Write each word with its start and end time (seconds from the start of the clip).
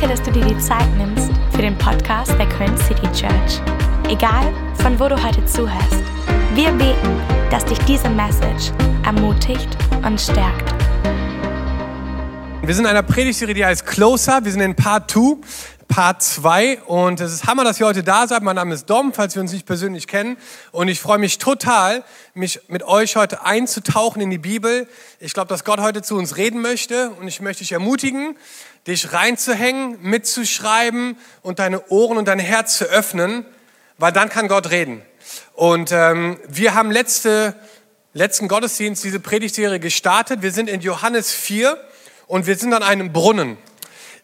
Danke, 0.00 0.16
dass 0.16 0.26
du 0.26 0.32
dir 0.32 0.46
die 0.46 0.56
Zeit 0.56 0.88
nimmst 0.96 1.30
für 1.50 1.60
den 1.60 1.76
Podcast 1.76 2.32
der 2.38 2.48
Köln 2.48 2.74
City 2.78 3.06
Church. 3.12 3.60
Egal, 4.08 4.50
von 4.76 4.98
wo 4.98 5.08
du 5.08 5.22
heute 5.22 5.44
zuhörst, 5.44 6.02
wir 6.54 6.70
beten, 6.72 7.20
dass 7.50 7.66
dich 7.66 7.78
diese 7.80 8.08
Message 8.08 8.72
ermutigt 9.04 9.76
und 10.02 10.18
stärkt. 10.18 10.79
Wir 12.70 12.76
sind 12.76 12.84
in 12.84 12.90
einer 12.90 13.02
Predigtserie, 13.02 13.52
die 13.52 13.66
heißt 13.66 13.84
Closer. 13.84 14.44
Wir 14.44 14.52
sind 14.52 14.60
in 14.60 14.76
Part 14.76 15.10
2, 15.10 15.38
Part 15.88 16.22
2. 16.22 16.82
Und 16.82 17.20
es 17.20 17.32
ist 17.32 17.46
Hammer, 17.46 17.64
dass 17.64 17.80
ihr 17.80 17.86
heute 17.86 18.04
da 18.04 18.28
seid. 18.28 18.44
Mein 18.44 18.54
Name 18.54 18.74
ist 18.74 18.88
Dom, 18.88 19.12
falls 19.12 19.34
wir 19.34 19.42
uns 19.42 19.50
nicht 19.50 19.66
persönlich 19.66 20.06
kennen. 20.06 20.36
Und 20.70 20.86
ich 20.86 21.00
freue 21.00 21.18
mich 21.18 21.38
total, 21.38 22.04
mich 22.32 22.60
mit 22.68 22.84
euch 22.84 23.16
heute 23.16 23.44
einzutauchen 23.44 24.22
in 24.22 24.30
die 24.30 24.38
Bibel. 24.38 24.86
Ich 25.18 25.34
glaube, 25.34 25.48
dass 25.48 25.64
Gott 25.64 25.80
heute 25.80 26.02
zu 26.02 26.16
uns 26.16 26.36
reden 26.36 26.62
möchte. 26.62 27.10
Und 27.10 27.26
ich 27.26 27.40
möchte 27.40 27.64
dich 27.64 27.72
ermutigen, 27.72 28.36
dich 28.86 29.12
reinzuhängen, 29.12 29.98
mitzuschreiben 30.00 31.16
und 31.42 31.58
deine 31.58 31.88
Ohren 31.88 32.18
und 32.18 32.28
dein 32.28 32.38
Herz 32.38 32.78
zu 32.78 32.84
öffnen, 32.84 33.44
weil 33.98 34.12
dann 34.12 34.28
kann 34.28 34.46
Gott 34.46 34.70
reden. 34.70 35.02
Und 35.54 35.90
ähm, 35.90 36.38
wir 36.46 36.74
haben 36.74 36.92
letzte, 36.92 37.56
letzten 38.14 38.46
Gottesdienst 38.46 39.02
diese 39.02 39.18
Predigtserie 39.18 39.80
gestartet. 39.80 40.42
Wir 40.42 40.52
sind 40.52 40.70
in 40.70 40.80
Johannes 40.82 41.32
4 41.32 41.76
und 42.30 42.46
wir 42.46 42.56
sind 42.56 42.72
an 42.72 42.84
einem 42.84 43.12
Brunnen. 43.12 43.58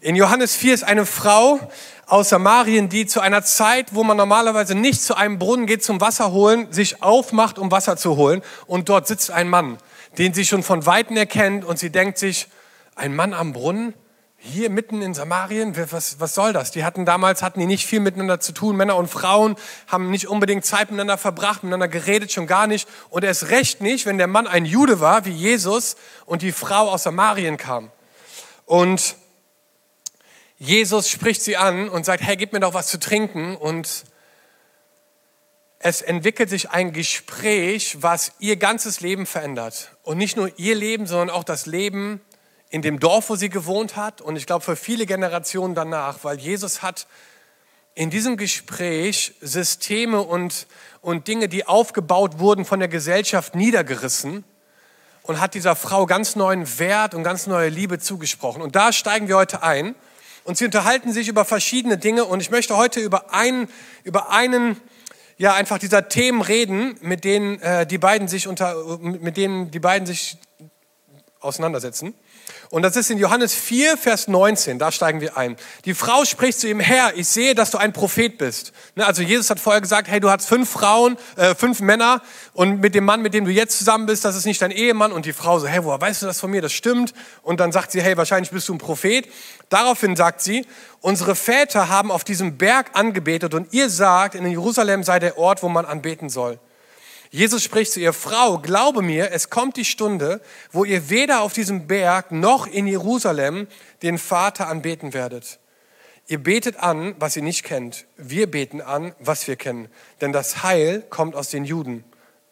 In 0.01 0.15
Johannes 0.15 0.55
4 0.55 0.75
ist 0.75 0.85
eine 0.85 1.07
Frau 1.07 1.59
aus 2.07 2.29
Samarien, 2.29 2.89
die 2.89 3.05
zu 3.05 3.19
einer 3.19 3.43
Zeit, 3.43 3.97
wo 3.97 4.05
man 4.05 4.17
normalerweise 4.17 4.77
nicht 4.77 5.03
zu 5.03 5.17
einem 5.17 5.41
Brunnen 5.41 5.67
geht 5.67 5.83
zum 5.83 6.01
Wasser 6.01 6.31
holen, 6.31 6.73
sich 6.73 7.03
aufmacht, 7.03 7.59
um 7.59 7.73
Wasser 7.73 7.97
zu 7.97 8.17
holen. 8.17 8.43
Und 8.69 8.89
dort 8.89 9.09
sitzt 9.09 9.33
ein 9.33 9.49
Mann, 9.49 9.79
den 10.19 10.33
sie 10.35 10.45
schon 10.45 10.63
von 10.63 10.87
Weitem 10.87 11.17
erkennt 11.17 11.65
und 11.65 11.81
sie 11.81 11.91
denkt 11.91 12.19
sich, 12.19 12.47
ein 12.95 13.17
Mann 13.17 13.35
am 13.35 13.53
Brunnen? 13.53 13.93
Hier 14.39 14.71
mitten 14.71 15.03
in 15.03 15.13
Samarien, 15.13 15.75
was, 15.91 16.21
was 16.21 16.35
soll 16.35 16.53
das? 16.53 16.71
Die 16.71 16.85
hatten 16.85 17.07
damals, 17.07 17.43
hatten 17.43 17.59
die 17.59 17.67
nicht 17.67 17.87
viel 17.87 17.99
miteinander 17.99 18.39
zu 18.39 18.53
tun. 18.53 18.77
Männer 18.77 18.95
und 18.95 19.09
Frauen 19.09 19.57
haben 19.89 20.13
nicht 20.13 20.29
unbedingt 20.29 20.65
Zeit 20.65 20.93
miteinander 20.93 21.19
verbracht, 21.19 21.65
miteinander 21.65 21.89
geredet, 21.89 22.31
schon 22.31 22.47
gar 22.47 22.69
nicht. 22.69 22.89
Und 23.11 23.25
erst 23.25 23.49
recht 23.49 23.81
nicht, 23.81 24.07
wenn 24.07 24.19
der 24.19 24.29
Mann 24.29 24.47
ein 24.47 24.65
Jude 24.65 25.01
war, 25.01 25.25
wie 25.25 25.33
Jesus, 25.33 25.97
und 26.25 26.43
die 26.43 26.53
Frau 26.53 26.89
aus 26.89 27.03
Samarien 27.03 27.57
kam. 27.57 27.91
Und 28.67 29.17
Jesus 30.59 31.09
spricht 31.09 31.41
sie 31.41 31.57
an 31.57 31.89
und 31.89 32.05
sagt, 32.05 32.23
hey, 32.23 32.37
gib 32.37 32.53
mir 32.53 32.61
doch 32.61 32.75
was 32.75 32.89
zu 32.89 32.99
trinken. 32.99 33.57
Und 33.57 34.05
es 35.79 36.03
entwickelt 36.03 36.51
sich 36.51 36.71
ein 36.71 36.93
Gespräch, 36.93 37.99
was 38.01 38.33
ihr 38.41 38.57
ganzes 38.57 39.01
Leben 39.01 39.25
verändert. 39.25 39.93
Und 40.03 40.19
nicht 40.19 40.37
nur 40.37 40.51
ihr 40.59 40.75
Leben, 40.75 41.07
sondern 41.07 41.31
auch 41.31 41.45
das 41.45 41.67
Leben 41.67 42.21
in 42.69 42.83
dem 42.83 42.99
Dorf, 42.99 43.31
wo 43.31 43.37
sie 43.37 43.51
gewohnt 43.51 43.97
hat. 43.97 44.21
Und 44.21 44.35
ich 44.37 44.47
glaube, 44.47 44.65
für 44.65 44.77
viele 44.77 45.07
Generationen 45.07 45.75
danach, 45.75 46.25
weil 46.25 46.39
Jesus 46.39 46.83
hat 46.83 47.07
in 47.95 48.11
diesem 48.11 48.37
Gespräch 48.37 49.35
Systeme 49.41 50.23
und, 50.23 50.67
und 51.03 51.29
Dinge, 51.29 51.49
die 51.49 51.67
aufgebaut 51.67 52.41
wurden 52.41 52.65
von 52.65 52.81
der 52.81 52.89
Gesellschaft, 52.89 53.55
niedergerissen 53.55 54.45
und 55.27 55.41
hat 55.41 55.55
dieser 55.55 55.77
Frau 55.77 56.07
ganz 56.07 56.37
neuen 56.37 56.79
Wert 56.79 57.15
und 57.15 57.23
ganz 57.23 57.47
neue 57.47 57.69
Liebe 57.69 57.99
zugesprochen. 57.99 58.63
Und 58.63 58.77
da 58.77 58.93
steigen 58.93 59.29
wir 59.29 59.37
heute 59.37 59.63
ein. 59.63 59.95
Und 60.45 60.57
sie 60.57 60.65
unterhalten 60.65 61.13
sich 61.13 61.29
über 61.29 61.45
verschiedene 61.45 61.99
Dinge. 61.99 62.25
Und 62.25 62.41
ich 62.41 62.51
möchte 62.51 62.77
heute 62.77 63.01
über 63.01 63.35
einen, 63.35 63.69
über 64.05 64.31
einen, 64.31 64.81
ja, 65.39 65.55
einfach 65.55 65.79
dieser 65.79 66.09
Themen 66.09 66.41
reden, 66.41 66.97
mit 67.01 67.25
denen 67.25 67.61
äh, 67.61 67.87
die 67.87 67.99
beiden 67.99 68.29
sich 68.29 68.47
unter, 68.47 68.99
mit 69.01 69.37
denen 69.37 69.71
die 69.73 69.81
beiden 69.81 70.07
sich 70.07 70.39
auseinandersetzen. 71.41 72.15
Und 72.71 72.83
das 72.83 72.97
ist 72.97 73.11
in 73.11 73.19
Johannes 73.19 73.55
4, 73.55 73.97
Vers 73.97 74.29
19, 74.29 74.79
da 74.79 74.91
steigen 74.91 75.21
wir 75.21 75.37
ein. 75.37 75.57
Die 75.85 75.95
Frau 75.95 76.25
spricht 76.25 76.61
zu 76.61 76.69
ihm, 76.69 76.81
Herr, 76.81 77.17
ich 77.17 77.29
sehe, 77.29 77.55
dass 77.55 77.71
du 77.71 77.79
ein 77.79 77.93
Prophet 77.93 78.39
bist. 78.39 78.73
Ne, 78.95 79.07
also 79.07 79.23
Jesus 79.23 79.51
hat 79.51 79.61
vorher 79.61 79.81
gesagt, 79.81 80.09
hey, 80.09 80.21
du 80.21 80.31
hast 80.31 80.47
fünf 80.47 80.69
Frauen, 80.71 81.17
äh, 81.37 81.55
fünf 81.55 81.81
Männer 81.81 82.23
und 82.55 82.81
mit 82.81 82.95
dem 82.95 83.05
Mann, 83.05 83.23
mit 83.23 83.35
dem 83.35 83.45
du 83.45 83.51
jetzt 83.51 83.79
zusammen 83.79 84.07
bist, 84.07 84.25
das 84.25 84.37
ist 84.37 84.47
nicht 84.47 84.61
dein 84.63 84.71
Ehemann. 84.71 85.13
Und 85.13 85.27
die 85.27 85.33
Frau 85.33 85.59
so, 85.59 85.67
hey, 85.67 85.85
woher 85.85 86.01
weißt 86.01 86.23
du 86.23 86.27
das 86.27 86.41
von 86.41 86.51
mir? 86.51 86.63
Das 86.63 86.73
stimmt. 86.73 87.15
Und 87.43 87.61
dann 87.61 87.73
sagt 87.73 87.93
sie, 87.93 88.03
hey, 88.03 88.17
wahrscheinlich 88.17 88.51
bist 88.51 88.69
du 88.69 88.75
ein 88.75 88.79
Prophet. 88.79 89.29
Daraufhin 89.69 90.17
sagt 90.17 90.41
sie, 90.41 90.67
unsere 91.01 91.35
Väter 91.35 91.89
haben 91.89 92.11
auf 92.11 92.25
diesem 92.25 92.57
Berg 92.57 92.91
angebetet 92.95 93.55
und 93.55 93.73
ihr 93.73 93.91
sagt, 93.91 94.35
in 94.35 94.47
Jerusalem 94.47 95.03
sei 95.05 95.19
der 95.19 95.39
Ort, 95.39 95.63
wo 95.63 95.69
man 95.69 95.85
anbeten 95.85 96.29
soll. 96.29 96.59
Jesus 97.37 97.63
spricht 97.63 97.93
zu 97.93 98.01
ihr, 98.01 98.15
Frau, 98.15 98.57
glaube 98.57 99.03
mir, 99.03 99.31
es 99.31 99.51
kommt 99.51 99.77
die 99.77 99.85
Stunde, 99.85 100.41
wo 100.73 100.87
ihr 100.87 101.11
weder 101.11 101.43
auf 101.43 101.53
diesem 101.53 101.87
Berg 101.87 102.33
noch 102.33 102.67
in 102.67 102.87
Jerusalem 102.87 103.67
den 104.03 104.17
Vater 104.17 104.69
anbeten 104.69 105.13
werdet. 105.13 105.59
Ihr 106.29 106.43
betet 106.43 106.79
an, 106.79 107.15
was 107.19 107.37
ihr 107.37 107.43
nicht 107.43 107.63
kennt. 107.63 108.07
Wir 108.17 108.51
beten 108.51 108.81
an, 108.81 109.15
was 109.19 109.47
wir 109.49 109.57
kennen. 109.57 109.89
Denn 110.23 110.33
das 110.33 110.63
Heil 110.63 111.05
kommt 111.11 111.37
aus 111.37 111.51
den 111.51 111.67
Juden. 111.67 112.05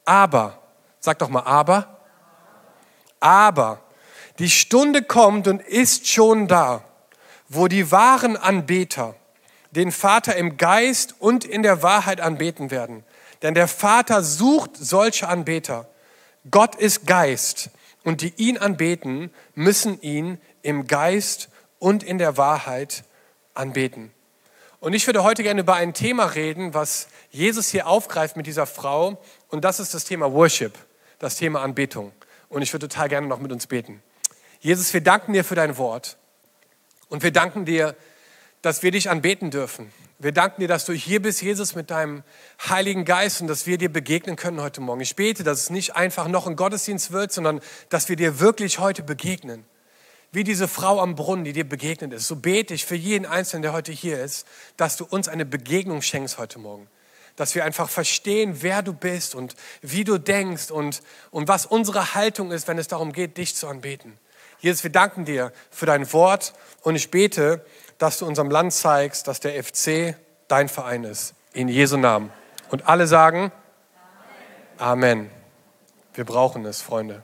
Aber, 0.04 0.62
sag 1.00 1.18
doch 1.18 1.30
mal, 1.30 1.44
aber, 1.44 2.00
aber, 3.20 3.80
die 4.38 4.50
Stunde 4.50 5.00
kommt 5.00 5.48
und 5.48 5.62
ist 5.62 6.08
schon 6.08 6.46
da, 6.46 6.84
wo 7.48 7.68
die 7.68 7.90
wahren 7.90 8.36
Anbeter 8.36 9.14
den 9.70 9.92
Vater 9.92 10.36
im 10.36 10.58
Geist 10.58 11.14
und 11.20 11.46
in 11.46 11.62
der 11.62 11.82
Wahrheit 11.82 12.20
anbeten 12.20 12.70
werden. 12.70 13.02
Denn 13.44 13.54
der 13.54 13.68
Vater 13.68 14.22
sucht 14.22 14.70
solche 14.74 15.28
Anbeter. 15.28 15.86
Gott 16.50 16.74
ist 16.74 17.06
Geist 17.06 17.68
und 18.02 18.22
die 18.22 18.32
ihn 18.36 18.56
anbeten, 18.56 19.30
müssen 19.54 20.00
ihn 20.00 20.40
im 20.62 20.86
Geist 20.86 21.50
und 21.78 22.02
in 22.02 22.16
der 22.16 22.38
Wahrheit 22.38 23.04
anbeten. 23.52 24.10
Und 24.80 24.94
ich 24.94 25.06
würde 25.06 25.24
heute 25.24 25.42
gerne 25.42 25.60
über 25.60 25.74
ein 25.74 25.92
Thema 25.92 26.24
reden, 26.24 26.72
was 26.72 27.08
Jesus 27.30 27.68
hier 27.68 27.86
aufgreift 27.86 28.36
mit 28.36 28.46
dieser 28.46 28.66
Frau. 28.66 29.22
Und 29.48 29.62
das 29.62 29.78
ist 29.78 29.92
das 29.92 30.04
Thema 30.04 30.32
Worship, 30.32 30.72
das 31.18 31.36
Thema 31.36 31.60
Anbetung. 31.60 32.12
Und 32.48 32.62
ich 32.62 32.72
würde 32.72 32.88
total 32.88 33.10
gerne 33.10 33.26
noch 33.26 33.40
mit 33.40 33.52
uns 33.52 33.66
beten. 33.66 34.02
Jesus, 34.60 34.94
wir 34.94 35.02
danken 35.02 35.34
dir 35.34 35.44
für 35.44 35.54
dein 35.54 35.76
Wort. 35.76 36.16
Und 37.10 37.22
wir 37.22 37.30
danken 37.30 37.66
dir, 37.66 37.94
dass 38.62 38.82
wir 38.82 38.90
dich 38.90 39.10
anbeten 39.10 39.50
dürfen. 39.50 39.92
Wir 40.20 40.30
danken 40.30 40.60
dir, 40.60 40.68
dass 40.68 40.84
du 40.84 40.92
hier 40.92 41.20
bist, 41.20 41.42
Jesus, 41.42 41.74
mit 41.74 41.90
deinem 41.90 42.22
Heiligen 42.68 43.04
Geist 43.04 43.40
und 43.40 43.48
dass 43.48 43.66
wir 43.66 43.78
dir 43.78 43.92
begegnen 43.92 44.36
können 44.36 44.60
heute 44.60 44.80
Morgen. 44.80 45.00
Ich 45.00 45.16
bete, 45.16 45.42
dass 45.42 45.58
es 45.58 45.70
nicht 45.70 45.96
einfach 45.96 46.28
noch 46.28 46.46
ein 46.46 46.54
Gottesdienst 46.54 47.10
wird, 47.10 47.32
sondern 47.32 47.60
dass 47.88 48.08
wir 48.08 48.14
dir 48.14 48.38
wirklich 48.38 48.78
heute 48.78 49.02
begegnen. 49.02 49.64
Wie 50.30 50.44
diese 50.44 50.68
Frau 50.68 51.00
am 51.00 51.16
Brunnen, 51.16 51.44
die 51.44 51.52
dir 51.52 51.68
begegnet 51.68 52.12
ist. 52.12 52.28
So 52.28 52.36
bete 52.36 52.74
ich 52.74 52.86
für 52.86 52.94
jeden 52.94 53.26
Einzelnen, 53.26 53.62
der 53.62 53.72
heute 53.72 53.90
hier 53.90 54.22
ist, 54.22 54.46
dass 54.76 54.96
du 54.96 55.04
uns 55.04 55.26
eine 55.26 55.44
Begegnung 55.44 56.00
schenkst 56.00 56.38
heute 56.38 56.60
Morgen. 56.60 56.86
Dass 57.34 57.56
wir 57.56 57.64
einfach 57.64 57.90
verstehen, 57.90 58.58
wer 58.60 58.82
du 58.82 58.92
bist 58.92 59.34
und 59.34 59.56
wie 59.82 60.04
du 60.04 60.18
denkst 60.18 60.70
und, 60.70 61.02
und 61.32 61.48
was 61.48 61.66
unsere 61.66 62.14
Haltung 62.14 62.52
ist, 62.52 62.68
wenn 62.68 62.78
es 62.78 62.86
darum 62.86 63.12
geht, 63.12 63.36
dich 63.36 63.56
zu 63.56 63.66
anbeten. 63.66 64.16
Jesus, 64.60 64.82
wir 64.84 64.90
danken 64.92 65.24
dir 65.24 65.52
für 65.70 65.86
dein 65.86 66.10
Wort 66.12 66.54
und 66.82 66.94
ich 66.94 67.10
bete, 67.10 67.64
dass 67.98 68.18
du 68.18 68.26
unserem 68.26 68.50
Land 68.50 68.72
zeigst, 68.72 69.28
dass 69.28 69.40
der 69.40 69.62
FC 69.62 70.16
dein 70.48 70.68
Verein 70.68 71.04
ist. 71.04 71.34
In 71.52 71.68
Jesu 71.68 71.96
Namen. 71.96 72.32
Und 72.70 72.88
alle 72.88 73.06
sagen 73.06 73.52
Amen. 74.78 75.30
Wir 76.14 76.24
brauchen 76.24 76.64
es, 76.64 76.82
Freunde. 76.82 77.22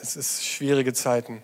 Es 0.00 0.16
ist 0.16 0.46
schwierige 0.46 0.94
Zeiten. 0.94 1.42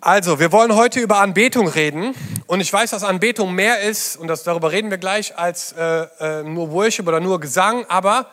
Also, 0.00 0.40
wir 0.40 0.50
wollen 0.50 0.74
heute 0.74 0.98
über 0.98 1.18
Anbetung 1.18 1.68
reden. 1.68 2.16
Und 2.48 2.60
ich 2.60 2.72
weiß, 2.72 2.90
dass 2.90 3.04
Anbetung 3.04 3.54
mehr 3.54 3.80
ist, 3.82 4.16
und 4.16 4.26
das, 4.26 4.42
darüber 4.42 4.72
reden 4.72 4.90
wir 4.90 4.98
gleich, 4.98 5.38
als 5.38 5.72
äh, 5.72 6.06
äh, 6.18 6.42
nur 6.42 6.72
Worship 6.72 7.06
oder 7.06 7.20
nur 7.20 7.38
Gesang. 7.38 7.84
Aber, 7.88 8.26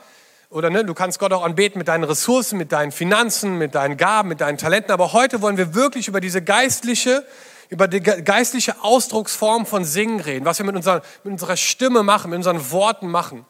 oder 0.50 0.72
ne, 0.72 0.84
du 0.84 0.96
kannst 0.96 1.20
Gott 1.20 1.34
auch 1.34 1.44
anbeten 1.44 1.78
mit 1.78 1.88
deinen 1.88 2.04
Ressourcen, 2.04 2.58
mit 2.58 2.72
deinen 2.72 2.92
Finanzen, 2.92 3.60
mit 3.60 3.76
deinen 3.76 3.98
Gaben, 3.98 4.30
mit 4.30 4.42
deinen 4.42 4.58
Talenten. 4.58 4.92
Aber 4.92 5.14
heute 5.14 5.42
wollen 5.42 5.58
wir 5.58 5.76
wirklich 5.76 6.08
über 6.08 6.20
diese 6.20 6.42
geistliche 6.42 7.24
über 7.70 7.88
die 7.88 8.02
geistliche 8.02 8.84
Ausdrucksform 8.84 9.66
von 9.66 9.84
Singen 9.86 10.20
reden, 10.20 10.46
was 10.46 10.60
wir 10.60 10.66
mit 10.66 10.76
unserer, 10.76 11.02
mit 11.24 11.34
unserer 11.34 11.58
Stimme 11.58 12.04
machen, 12.04 12.30
mit 12.30 12.38
unseren 12.38 12.72
Worten 12.72 13.08
machen. 13.08 13.46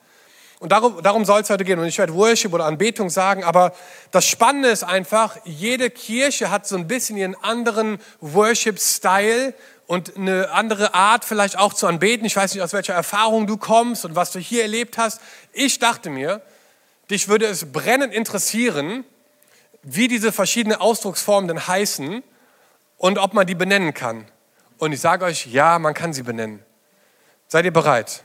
Und 0.59 0.71
darum, 0.71 1.03
darum 1.03 1.25
soll 1.25 1.41
es 1.41 1.49
heute 1.49 1.65
gehen. 1.65 1.79
Und 1.79 1.85
ich 1.85 1.97
werde 1.97 2.13
Worship 2.13 2.53
oder 2.53 2.65
Anbetung 2.65 3.09
sagen, 3.09 3.43
aber 3.43 3.73
das 4.11 4.25
Spannende 4.25 4.69
ist 4.69 4.83
einfach, 4.83 5.37
jede 5.43 5.89
Kirche 5.89 6.49
hat 6.49 6.65
so 6.65 6.77
ein 6.77 6.87
bisschen 6.87 7.17
ihren 7.17 7.35
anderen 7.35 7.99
Worship-Style 8.21 9.53
und 9.87 10.15
eine 10.15 10.49
andere 10.51 10.93
Art 10.93 11.25
vielleicht 11.25 11.57
auch 11.57 11.73
zu 11.73 11.87
anbeten. 11.87 12.25
Ich 12.25 12.35
weiß 12.35 12.53
nicht, 12.53 12.63
aus 12.63 12.73
welcher 12.73 12.93
Erfahrung 12.93 13.47
du 13.47 13.57
kommst 13.57 14.05
und 14.05 14.15
was 14.15 14.31
du 14.31 14.39
hier 14.39 14.61
erlebt 14.61 14.97
hast. 14.97 15.19
Ich 15.51 15.79
dachte 15.79 16.09
mir, 16.09 16.41
dich 17.11 17.27
würde 17.27 17.45
es 17.45 17.71
brennend 17.71 18.13
interessieren, 18.13 19.03
wie 19.83 20.07
diese 20.07 20.31
verschiedenen 20.31 20.79
Ausdrucksformen 20.79 21.47
denn 21.47 21.67
heißen 21.67 22.23
und 22.97 23.17
ob 23.17 23.33
man 23.33 23.47
die 23.47 23.55
benennen 23.55 23.93
kann. 23.93 24.25
Und 24.77 24.91
ich 24.91 25.01
sage 25.01 25.25
euch, 25.25 25.47
ja, 25.47 25.79
man 25.79 25.93
kann 25.93 26.13
sie 26.13 26.23
benennen. 26.23 26.63
Seid 27.47 27.65
ihr 27.65 27.73
bereit? 27.73 28.23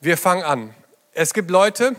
Wir 0.00 0.16
fangen 0.16 0.42
an. 0.42 0.74
Es 1.12 1.34
gibt 1.34 1.50
Leute, 1.50 1.94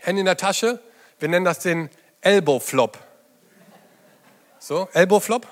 Hände 0.00 0.20
in 0.20 0.26
der 0.26 0.36
Tasche, 0.36 0.80
wir 1.18 1.28
nennen 1.28 1.44
das 1.44 1.60
den 1.60 1.90
Elbow 2.20 2.58
Flop. 2.60 2.98
So, 4.58 4.88
Elbow 4.92 5.20
Flop? 5.20 5.46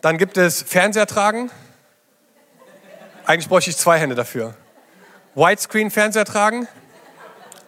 Dann 0.00 0.16
gibt 0.16 0.36
es 0.36 0.62
Fernseher 0.62 1.06
tragen. 1.06 1.50
Eigentlich 3.24 3.48
bräuchte 3.48 3.70
ich 3.70 3.76
zwei 3.76 3.98
Hände 3.98 4.14
dafür. 4.14 4.54
Widescreen-Fernseher 5.34 6.24
tragen. 6.24 6.68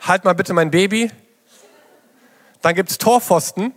Halt 0.00 0.24
mal 0.24 0.34
bitte 0.34 0.52
mein 0.52 0.70
Baby. 0.70 1.10
Dann 2.62 2.74
gibt 2.74 2.90
es 2.90 2.98
Torpfosten. 2.98 3.74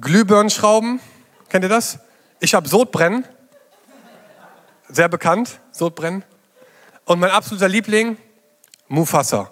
Glühbirnenschrauben. 0.00 1.00
Kennt 1.48 1.64
ihr 1.64 1.68
das? 1.68 1.98
Ich 2.40 2.54
habe 2.54 2.68
Sodbrennen. 2.68 3.24
Sehr 4.88 5.08
bekannt, 5.08 5.60
Sodbrennen. 5.70 6.24
Und 7.04 7.20
mein 7.20 7.30
absoluter 7.30 7.68
Liebling, 7.68 8.16
Mufasa. 8.88 9.50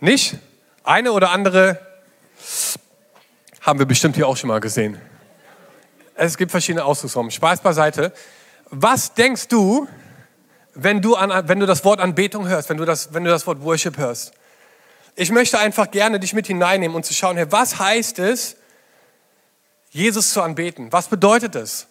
Nicht? 0.00 0.36
Eine 0.84 1.12
oder 1.12 1.30
andere 1.30 1.80
haben 3.60 3.78
wir 3.78 3.86
bestimmt 3.86 4.14
hier 4.14 4.28
auch 4.28 4.36
schon 4.36 4.48
mal 4.48 4.60
gesehen. 4.60 5.00
Es 6.14 6.36
gibt 6.36 6.50
verschiedene 6.50 6.84
Ausdrucksformen. 6.84 7.30
Spaß 7.30 7.60
beiseite. 7.60 8.12
Was 8.70 9.14
denkst 9.14 9.48
du, 9.48 9.88
wenn 10.74 11.02
du, 11.02 11.16
an, 11.16 11.48
wenn 11.48 11.60
du 11.60 11.66
das 11.66 11.84
Wort 11.84 12.00
Anbetung 12.00 12.48
hörst, 12.48 12.68
wenn 12.68 12.76
du, 12.76 12.84
das, 12.84 13.12
wenn 13.12 13.24
du 13.24 13.30
das 13.30 13.46
Wort 13.46 13.62
Worship 13.62 13.98
hörst? 13.98 14.32
Ich 15.18 15.30
möchte 15.30 15.58
einfach 15.58 15.90
gerne 15.90 16.20
dich 16.20 16.34
mit 16.34 16.46
hineinnehmen 16.46 16.94
und 16.94 17.06
zu 17.06 17.14
schauen, 17.14 17.38
hey, 17.38 17.46
was 17.50 17.78
heißt 17.78 18.18
es, 18.18 18.56
Jesus 19.90 20.32
zu 20.32 20.42
anbeten? 20.42 20.92
Was 20.92 21.08
bedeutet 21.08 21.54
es? 21.54 21.86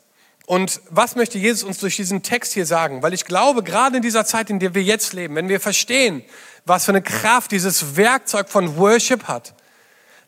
Und 0.46 0.80
was 0.92 1.16
möchte 1.16 1.40
Jesus 1.40 1.64
uns 1.64 1.80
durch 1.80 1.96
diesen 1.96 2.22
Text 2.22 2.54
hier 2.54 2.68
sagen? 2.68 3.02
Weil 3.02 3.16
ich 3.16 3.26
glaube, 3.26 3.64
gerade 3.64 3.98
in 3.98 4.04
dieser 4.04 4.26
Zeit, 4.26 4.52
in 4.52 4.60
der 4.60 4.76
wir 4.76 4.84
jetzt 4.84 5.14
leben, 5.14 5.34
wenn 5.36 5.50
wir 5.50 5.60
verstehen, 5.60 6.24
was 6.66 6.86
für 6.86 6.92
eine 6.92 7.02
Kraft 7.02 7.52
dieses 7.52 7.96
Werkzeug 7.96 8.48
von 8.48 8.78
Worship 8.78 9.24
hat, 9.24 9.56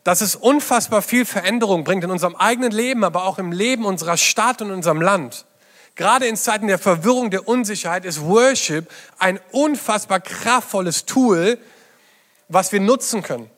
dass 0.02 0.20
es 0.20 0.34
unfassbar 0.34 1.00
viel 1.00 1.24
Veränderung 1.24 1.84
bringt 1.84 2.02
in 2.02 2.10
unserem 2.10 2.34
eigenen 2.34 2.72
Leben, 2.72 3.04
aber 3.04 3.24
auch 3.24 3.38
im 3.38 3.52
Leben 3.52 3.84
unserer 3.84 4.16
Stadt 4.16 4.60
und 4.60 4.72
unserem 4.72 5.00
Land. 5.00 5.44
Gerade 5.94 6.26
in 6.26 6.34
Zeiten 6.34 6.66
der 6.66 6.78
Verwirrung, 6.80 7.30
der 7.30 7.46
Unsicherheit 7.46 8.04
ist 8.04 8.22
Worship 8.22 8.90
ein 9.20 9.38
unfassbar 9.52 10.18
kraftvolles 10.18 11.04
Tool, 11.04 11.58
was 12.48 12.72
wir 12.72 12.80
nutzen 12.80 13.22
können. 13.22 13.50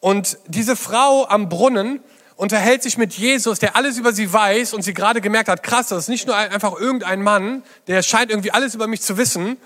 Und 0.00 0.38
diese 0.46 0.74
Frau 0.74 1.26
am 1.28 1.48
Brunnen 1.48 2.00
unterhält 2.36 2.82
sich 2.82 2.98
mit 2.98 3.12
Jesus, 3.12 3.58
der 3.58 3.76
alles 3.76 3.98
über 3.98 4.12
sie 4.12 4.32
weiß 4.32 4.74
und 4.74 4.82
sie 4.82 4.94
gerade 4.94 5.20
gemerkt 5.20 5.48
hat, 5.48 5.62
krass, 5.62 5.88
das 5.88 6.04
ist 6.04 6.08
nicht 6.08 6.26
nur 6.26 6.36
einfach 6.36 6.78
irgendein 6.78 7.22
Mann, 7.22 7.62
der 7.86 8.02
scheint 8.02 8.30
irgendwie 8.30 8.50
alles 8.50 8.74
über 8.74 8.88
mich 8.88 9.00
zu 9.00 9.16
wissen. 9.16 9.58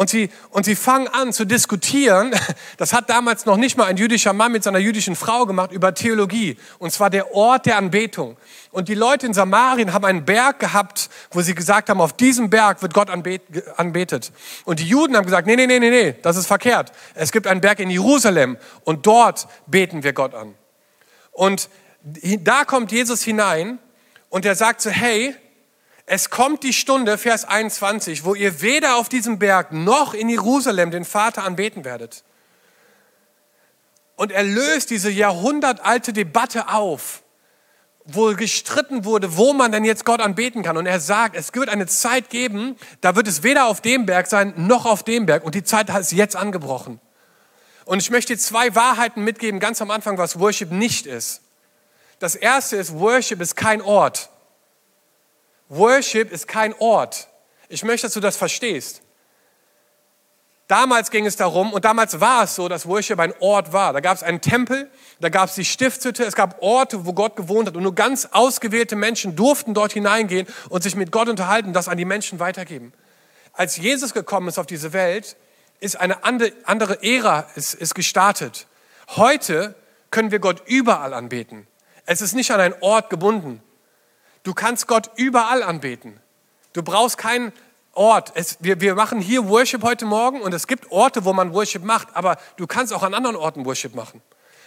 Und 0.00 0.08
sie, 0.08 0.30
und 0.48 0.64
sie 0.64 0.76
fangen 0.76 1.08
an 1.08 1.30
zu 1.34 1.44
diskutieren. 1.44 2.32
Das 2.78 2.94
hat 2.94 3.10
damals 3.10 3.44
noch 3.44 3.58
nicht 3.58 3.76
mal 3.76 3.84
ein 3.84 3.98
jüdischer 3.98 4.32
Mann 4.32 4.52
mit 4.52 4.64
seiner 4.64 4.78
jüdischen 4.78 5.14
Frau 5.14 5.44
gemacht 5.44 5.70
über 5.70 5.92
Theologie. 5.92 6.56
Und 6.78 6.90
zwar 6.92 7.10
der 7.10 7.34
Ort 7.34 7.66
der 7.66 7.76
Anbetung. 7.76 8.38
Und 8.70 8.88
die 8.88 8.94
Leute 8.94 9.26
in 9.26 9.34
Samarien 9.34 9.92
haben 9.92 10.06
einen 10.06 10.24
Berg 10.24 10.60
gehabt, 10.60 11.10
wo 11.30 11.42
sie 11.42 11.54
gesagt 11.54 11.90
haben, 11.90 12.00
auf 12.00 12.14
diesem 12.14 12.48
Berg 12.48 12.80
wird 12.80 12.94
Gott 12.94 13.10
anbetet. 13.10 14.32
Und 14.64 14.80
die 14.80 14.88
Juden 14.88 15.14
haben 15.14 15.26
gesagt, 15.26 15.46
nee, 15.46 15.56
nee, 15.56 15.66
nee, 15.66 15.78
nee, 15.78 15.90
nee, 15.90 16.14
das 16.22 16.38
ist 16.38 16.46
verkehrt. 16.46 16.92
Es 17.14 17.32
gibt 17.32 17.46
einen 17.46 17.60
Berg 17.60 17.78
in 17.80 17.90
Jerusalem 17.90 18.56
und 18.84 19.06
dort 19.06 19.46
beten 19.66 20.02
wir 20.02 20.14
Gott 20.14 20.34
an. 20.34 20.54
Und 21.32 21.68
da 22.40 22.64
kommt 22.64 22.92
Jesus 22.92 23.20
hinein 23.20 23.78
und 24.30 24.46
er 24.46 24.54
sagt 24.54 24.80
so, 24.80 24.88
hey, 24.88 25.34
es 26.12 26.28
kommt 26.28 26.64
die 26.64 26.72
Stunde, 26.72 27.18
Vers 27.18 27.44
21, 27.44 28.24
wo 28.24 28.34
ihr 28.34 28.62
weder 28.62 28.96
auf 28.96 29.08
diesem 29.08 29.38
Berg 29.38 29.70
noch 29.70 30.12
in 30.12 30.28
Jerusalem 30.28 30.90
den 30.90 31.04
Vater 31.04 31.44
anbeten 31.44 31.84
werdet. 31.84 32.24
Und 34.16 34.32
er 34.32 34.42
löst 34.42 34.90
diese 34.90 35.08
jahrhundertalte 35.08 36.12
Debatte 36.12 36.68
auf 36.68 37.22
wo 38.06 38.34
gestritten 38.34 39.04
wurde, 39.04 39.36
wo 39.36 39.52
man 39.52 39.70
denn 39.70 39.84
jetzt 39.84 40.04
Gott 40.04 40.20
anbeten 40.20 40.64
kann. 40.64 40.76
Und 40.76 40.86
er 40.86 40.98
sagt, 40.98 41.36
es 41.36 41.54
wird 41.54 41.68
eine 41.68 41.86
Zeit 41.86 42.28
geben, 42.28 42.76
da 43.02 43.14
wird 43.14 43.28
es 43.28 43.44
weder 43.44 43.66
auf 43.66 43.80
dem 43.80 44.04
Berg 44.04 44.26
sein, 44.26 44.52
noch 44.56 44.86
auf 44.86 45.04
dem 45.04 45.26
Berg. 45.26 45.44
Und 45.44 45.54
die 45.54 45.62
Zeit 45.62 45.90
ist 45.90 46.10
jetzt 46.10 46.34
angebrochen. 46.34 46.98
Und 47.84 48.00
ich 48.00 48.10
möchte 48.10 48.36
zwei 48.36 48.74
Wahrheiten 48.74 49.22
mitgeben, 49.22 49.60
ganz 49.60 49.80
am 49.80 49.92
Anfang, 49.92 50.18
was 50.18 50.40
Worship 50.40 50.72
nicht 50.72 51.06
ist. 51.06 51.42
Das 52.18 52.34
erste 52.34 52.76
ist, 52.76 52.94
Worship 52.94 53.40
ist 53.40 53.54
kein 53.54 53.80
Ort. 53.80 54.30
Worship 55.70 56.32
ist 56.32 56.48
kein 56.48 56.74
Ort. 56.78 57.28
Ich 57.68 57.84
möchte, 57.84 58.06
dass 58.06 58.14
du 58.14 58.20
das 58.20 58.36
verstehst. 58.36 59.02
Damals 60.66 61.10
ging 61.10 61.26
es 61.26 61.36
darum, 61.36 61.72
und 61.72 61.84
damals 61.84 62.20
war 62.20 62.44
es 62.44 62.54
so, 62.54 62.68
dass 62.68 62.86
Worship 62.86 63.18
ein 63.18 63.34
Ort 63.40 63.72
war. 63.72 63.92
Da 63.92 64.00
gab 64.00 64.16
es 64.16 64.22
einen 64.22 64.40
Tempel, 64.40 64.90
da 65.20 65.28
gab 65.28 65.48
es 65.48 65.54
die 65.54 65.64
Stiftshütte, 65.64 66.24
es 66.24 66.34
gab 66.34 66.62
Orte, 66.62 67.06
wo 67.06 67.12
Gott 67.12 67.34
gewohnt 67.34 67.68
hat. 67.68 67.76
Und 67.76 67.82
nur 67.82 67.94
ganz 67.94 68.28
ausgewählte 68.30 68.94
Menschen 68.94 69.34
durften 69.34 69.74
dort 69.74 69.92
hineingehen 69.92 70.46
und 70.68 70.82
sich 70.82 70.94
mit 70.94 71.10
Gott 71.10 71.28
unterhalten, 71.28 71.72
das 71.72 71.88
an 71.88 71.98
die 71.98 72.04
Menschen 72.04 72.38
weitergeben. 72.38 72.92
Als 73.52 73.76
Jesus 73.76 74.12
gekommen 74.12 74.48
ist 74.48 74.58
auf 74.58 74.66
diese 74.66 74.92
Welt, 74.92 75.36
ist 75.80 75.98
eine 75.98 76.24
andere 76.24 77.02
Ära 77.02 77.46
ist, 77.54 77.74
ist 77.74 77.94
gestartet. 77.94 78.66
Heute 79.08 79.74
können 80.10 80.30
wir 80.30 80.38
Gott 80.38 80.62
überall 80.66 81.14
anbeten. 81.14 81.66
Es 82.06 82.22
ist 82.22 82.34
nicht 82.34 82.50
an 82.52 82.60
einen 82.60 82.74
Ort 82.80 83.10
gebunden. 83.10 83.62
Du 84.42 84.54
kannst 84.54 84.86
Gott 84.86 85.10
überall 85.16 85.62
anbeten. 85.62 86.18
Du 86.72 86.82
brauchst 86.82 87.18
keinen 87.18 87.52
Ort. 87.92 88.32
Es, 88.34 88.58
wir, 88.60 88.80
wir 88.80 88.94
machen 88.94 89.20
hier 89.20 89.48
Worship 89.48 89.82
heute 89.82 90.06
Morgen 90.06 90.40
und 90.40 90.54
es 90.54 90.66
gibt 90.66 90.90
Orte, 90.90 91.24
wo 91.24 91.32
man 91.32 91.52
Worship 91.52 91.84
macht, 91.84 92.08
aber 92.14 92.38
du 92.56 92.66
kannst 92.66 92.92
auch 92.92 93.02
an 93.02 93.14
anderen 93.14 93.36
Orten 93.36 93.66
Worship 93.66 93.94
machen. 93.94 94.22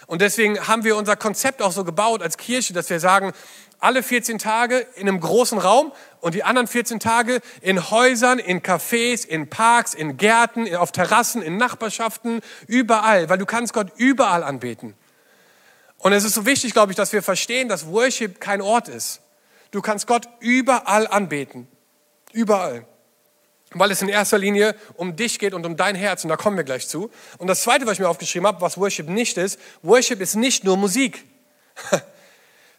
Und 0.06 0.22
deswegen 0.22 0.68
haben 0.68 0.84
wir 0.84 0.98
unser 0.98 1.16
Konzept 1.16 1.62
auch 1.62 1.72
so 1.72 1.84
gebaut 1.86 2.22
als 2.22 2.38
Kirche, 2.38 2.74
dass 2.74 2.90
wir 2.90 3.00
sagen, 3.00 3.32
alle 3.80 4.04
14 4.04 4.38
Tage 4.38 4.86
in 4.96 5.08
einem 5.08 5.20
großen 5.20 5.58
Raum 5.58 5.92
und 6.20 6.36
die 6.36 6.44
anderen 6.44 6.68
14 6.68 7.00
Tage 7.00 7.42
in 7.62 7.90
Häusern, 7.90 8.40
in 8.40 8.62
Cafés, 8.62 9.26
in 9.26 9.50
Parks, 9.50 9.94
in 9.94 10.18
Gärten, 10.18 10.74
auf 10.76 10.92
Terrassen, 10.92 11.42
in 11.42 11.58
Nachbarschaften, 11.58 12.42
überall, 12.68 13.30
weil 13.30 13.38
du 13.38 13.46
kannst 13.46 13.74
Gott 13.74 13.88
überall 13.96 14.44
anbeten. 14.44 14.94
Und 15.98 16.12
es 16.12 16.26
ist 16.26 16.34
so 16.34 16.46
wichtig, 16.46 16.74
glaube 16.74 16.92
ich, 16.92 16.98
dass 16.98 17.14
wir 17.14 17.24
verstehen, 17.24 17.70
dass 17.70 17.88
Worship 17.88 18.42
kein 18.42 18.62
Ort 18.62 18.90
ist. 18.90 19.23
Du 19.74 19.82
kannst 19.82 20.08
Gott 20.08 20.30
überall 20.40 21.08
anbeten. 21.08 21.68
Überall 22.32 22.86
weil 23.76 23.92
es 23.92 24.02
in 24.02 24.10
erster 24.10 24.38
Linie 24.38 24.76
um 24.96 25.16
dich 25.16 25.40
geht 25.40 25.54
und 25.54 25.66
um 25.66 25.76
dein 25.76 25.96
Herz 25.96 26.24
und 26.24 26.30
da 26.30 26.38
kommen 26.38 26.58
wir 26.58 26.64
gleich 26.64 26.88
zu. 26.88 27.10
Und 27.38 27.48
das 27.48 27.62
Zweite, 27.62 27.86
was 27.86 27.94
ich 27.94 28.00
mir 28.00 28.10
aufgeschrieben 28.10 28.48
habe, 28.48 28.62
was 28.62 28.78
Worship 28.78 29.10
nicht 29.10 29.38
ist, 29.38 29.60
Worship 29.82 30.22
ist 30.22 30.36
nicht 30.36 30.64
nur 30.64 30.78
Musik. 30.78 31.26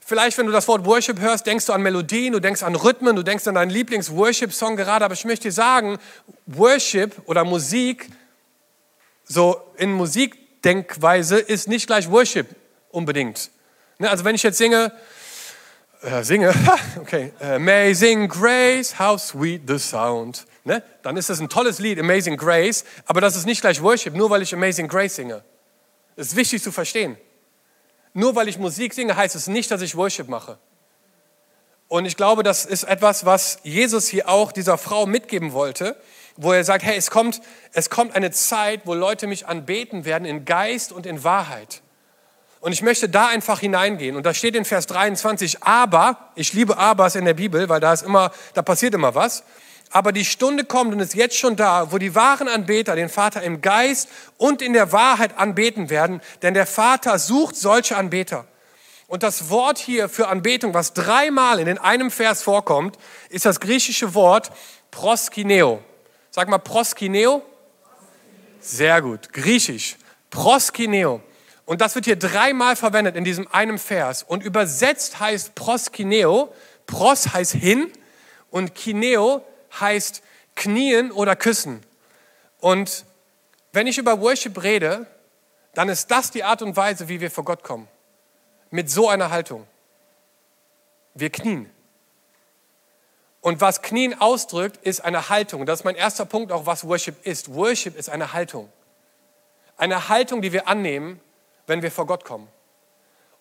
Vielleicht, 0.00 0.36
wenn 0.36 0.46
du 0.46 0.52
das 0.52 0.68
Wort 0.68 0.84
Worship 0.84 1.18
hörst, 1.18 1.46
denkst 1.46 1.66
du 1.66 1.72
an 1.72 1.82
Melodien, 1.82 2.32
du 2.32 2.40
denkst 2.40 2.62
an 2.62 2.74
Rhythmen, 2.74 3.16
du 3.16 3.22
denkst 3.22 3.46
an 3.46 3.54
deinen 3.54 3.70
Lieblings-Worship-Song 3.70 4.76
gerade, 4.76 5.04
aber 5.04 5.14
ich 5.14 5.24
möchte 5.24 5.48
dir 5.48 5.52
sagen, 5.52 5.98
Worship 6.46 7.22
oder 7.24 7.44
Musik, 7.44 8.10
so 9.24 9.60
in 9.78 9.92
Musikdenkweise, 9.92 11.38
ist 11.38 11.68
nicht 11.68 11.86
gleich 11.86 12.10
Worship 12.10 12.46
unbedingt. 12.90 13.50
Ne, 13.98 14.10
also 14.10 14.24
wenn 14.24 14.34
ich 14.34 14.42
jetzt 14.42 14.58
singe, 14.58 14.92
äh, 16.04 16.22
singe, 16.22 16.54
okay, 17.00 17.32
Amazing 17.40 18.28
Grace, 18.28 18.98
how 18.98 19.18
sweet 19.18 19.62
the 19.66 19.78
sound 19.78 20.46
ne, 20.64 20.82
dann 21.02 21.16
ist 21.16 21.30
das 21.30 21.40
ein 21.40 21.48
tolles 21.48 21.78
Lied, 21.78 21.98
Amazing 21.98 22.36
Grace, 22.36 22.84
aber 23.06 23.20
das 23.20 23.36
ist 23.36 23.46
nicht 23.46 23.60
gleich 23.60 23.82
Worship, 23.82 24.14
nur 24.14 24.30
weil 24.30 24.42
ich 24.42 24.52
Amazing 24.54 24.88
Grace 24.88 25.16
singe. 25.16 25.44
Das 26.16 26.28
ist 26.28 26.36
wichtig 26.36 26.62
zu 26.62 26.72
verstehen. 26.72 27.16
Nur 28.12 28.34
weil 28.34 28.48
ich 28.48 28.58
Musik 28.58 28.94
singe, 28.94 29.16
heißt 29.16 29.34
es 29.34 29.46
nicht, 29.46 29.70
dass 29.70 29.82
ich 29.82 29.96
Worship 29.96 30.28
mache. 30.28 30.58
Und 31.88 32.06
ich 32.06 32.16
glaube, 32.16 32.42
das 32.42 32.64
ist 32.64 32.84
etwas, 32.84 33.24
was 33.26 33.58
Jesus 33.62 34.08
hier 34.08 34.28
auch 34.28 34.52
dieser 34.52 34.78
Frau 34.78 35.06
mitgeben 35.06 35.52
wollte, 35.52 35.96
wo 36.36 36.52
er 36.52 36.64
sagt, 36.64 36.84
hey, 36.84 36.96
es 36.96 37.10
kommt, 37.10 37.40
es 37.72 37.90
kommt 37.90 38.16
eine 38.16 38.30
Zeit, 38.30 38.82
wo 38.84 38.94
Leute 38.94 39.26
mich 39.26 39.46
anbeten 39.46 40.04
werden 40.04 40.24
in 40.24 40.44
Geist 40.44 40.92
und 40.92 41.06
in 41.06 41.22
Wahrheit. 41.22 41.82
Und 42.64 42.72
ich 42.72 42.80
möchte 42.80 43.10
da 43.10 43.26
einfach 43.26 43.60
hineingehen. 43.60 44.16
Und 44.16 44.24
da 44.24 44.32
steht 44.32 44.56
in 44.56 44.64
Vers 44.64 44.86
23, 44.86 45.62
aber, 45.64 46.30
ich 46.34 46.54
liebe 46.54 46.78
Abers 46.78 47.14
in 47.14 47.26
der 47.26 47.34
Bibel, 47.34 47.68
weil 47.68 47.78
da 47.78 47.92
ist 47.92 48.04
immer, 48.04 48.32
da 48.54 48.62
passiert 48.62 48.94
immer 48.94 49.14
was. 49.14 49.44
Aber 49.90 50.12
die 50.12 50.24
Stunde 50.24 50.64
kommt 50.64 50.94
und 50.94 51.00
ist 51.00 51.14
jetzt 51.14 51.36
schon 51.36 51.56
da, 51.56 51.92
wo 51.92 51.98
die 51.98 52.14
wahren 52.14 52.48
Anbeter 52.48 52.96
den 52.96 53.10
Vater 53.10 53.42
im 53.42 53.60
Geist 53.60 54.08
und 54.38 54.62
in 54.62 54.72
der 54.72 54.92
Wahrheit 54.92 55.36
anbeten 55.36 55.90
werden, 55.90 56.22
denn 56.40 56.54
der 56.54 56.64
Vater 56.64 57.18
sucht 57.18 57.54
solche 57.54 57.98
Anbeter. 57.98 58.46
Und 59.08 59.22
das 59.22 59.50
Wort 59.50 59.76
hier 59.76 60.08
für 60.08 60.28
Anbetung, 60.28 60.72
was 60.72 60.94
dreimal 60.94 61.60
in 61.60 61.76
einem 61.76 62.10
Vers 62.10 62.42
vorkommt, 62.42 62.96
ist 63.28 63.44
das 63.44 63.60
griechische 63.60 64.14
Wort 64.14 64.50
proskineo. 64.90 65.82
Sag 66.30 66.48
mal 66.48 66.56
proskineo. 66.56 67.42
Sehr 68.58 69.02
gut, 69.02 69.34
griechisch. 69.34 69.96
Proskineo. 70.30 71.20
Und 71.66 71.80
das 71.80 71.94
wird 71.94 72.04
hier 72.04 72.16
dreimal 72.16 72.76
verwendet 72.76 73.16
in 73.16 73.24
diesem 73.24 73.48
einen 73.52 73.78
Vers. 73.78 74.22
Und 74.22 74.42
übersetzt 74.42 75.20
heißt 75.20 75.54
proskineo, 75.54 76.52
pros 76.86 77.32
heißt 77.32 77.52
hin 77.52 77.90
und 78.50 78.74
kineo 78.74 79.44
heißt 79.80 80.22
knien 80.56 81.10
oder 81.10 81.36
küssen. 81.36 81.82
Und 82.60 83.04
wenn 83.72 83.86
ich 83.86 83.98
über 83.98 84.20
Worship 84.20 84.62
rede, 84.62 85.06
dann 85.74 85.88
ist 85.88 86.10
das 86.10 86.30
die 86.30 86.44
Art 86.44 86.62
und 86.62 86.76
Weise, 86.76 87.08
wie 87.08 87.20
wir 87.20 87.30
vor 87.30 87.44
Gott 87.44 87.62
kommen. 87.62 87.88
mit 88.74 88.90
so 88.90 89.08
einer 89.08 89.30
Haltung. 89.30 89.68
Wir 91.14 91.30
knien. 91.30 91.70
Und 93.40 93.60
was 93.60 93.82
Knien 93.82 94.20
ausdrückt, 94.20 94.78
ist 94.84 95.04
eine 95.04 95.28
Haltung. 95.28 95.64
Das 95.64 95.80
ist 95.80 95.84
mein 95.84 95.94
erster 95.94 96.24
Punkt, 96.24 96.50
auch 96.50 96.66
was 96.66 96.82
Worship 96.88 97.24
ist. 97.24 97.54
Worship 97.54 97.96
ist 97.96 98.08
eine 98.08 98.32
Haltung. 98.32 98.72
Eine 99.76 100.08
Haltung, 100.08 100.42
die 100.42 100.52
wir 100.52 100.66
annehmen, 100.66 101.20
wenn 101.66 101.82
wir 101.82 101.90
vor 101.90 102.06
Gott 102.06 102.24
kommen. 102.24 102.48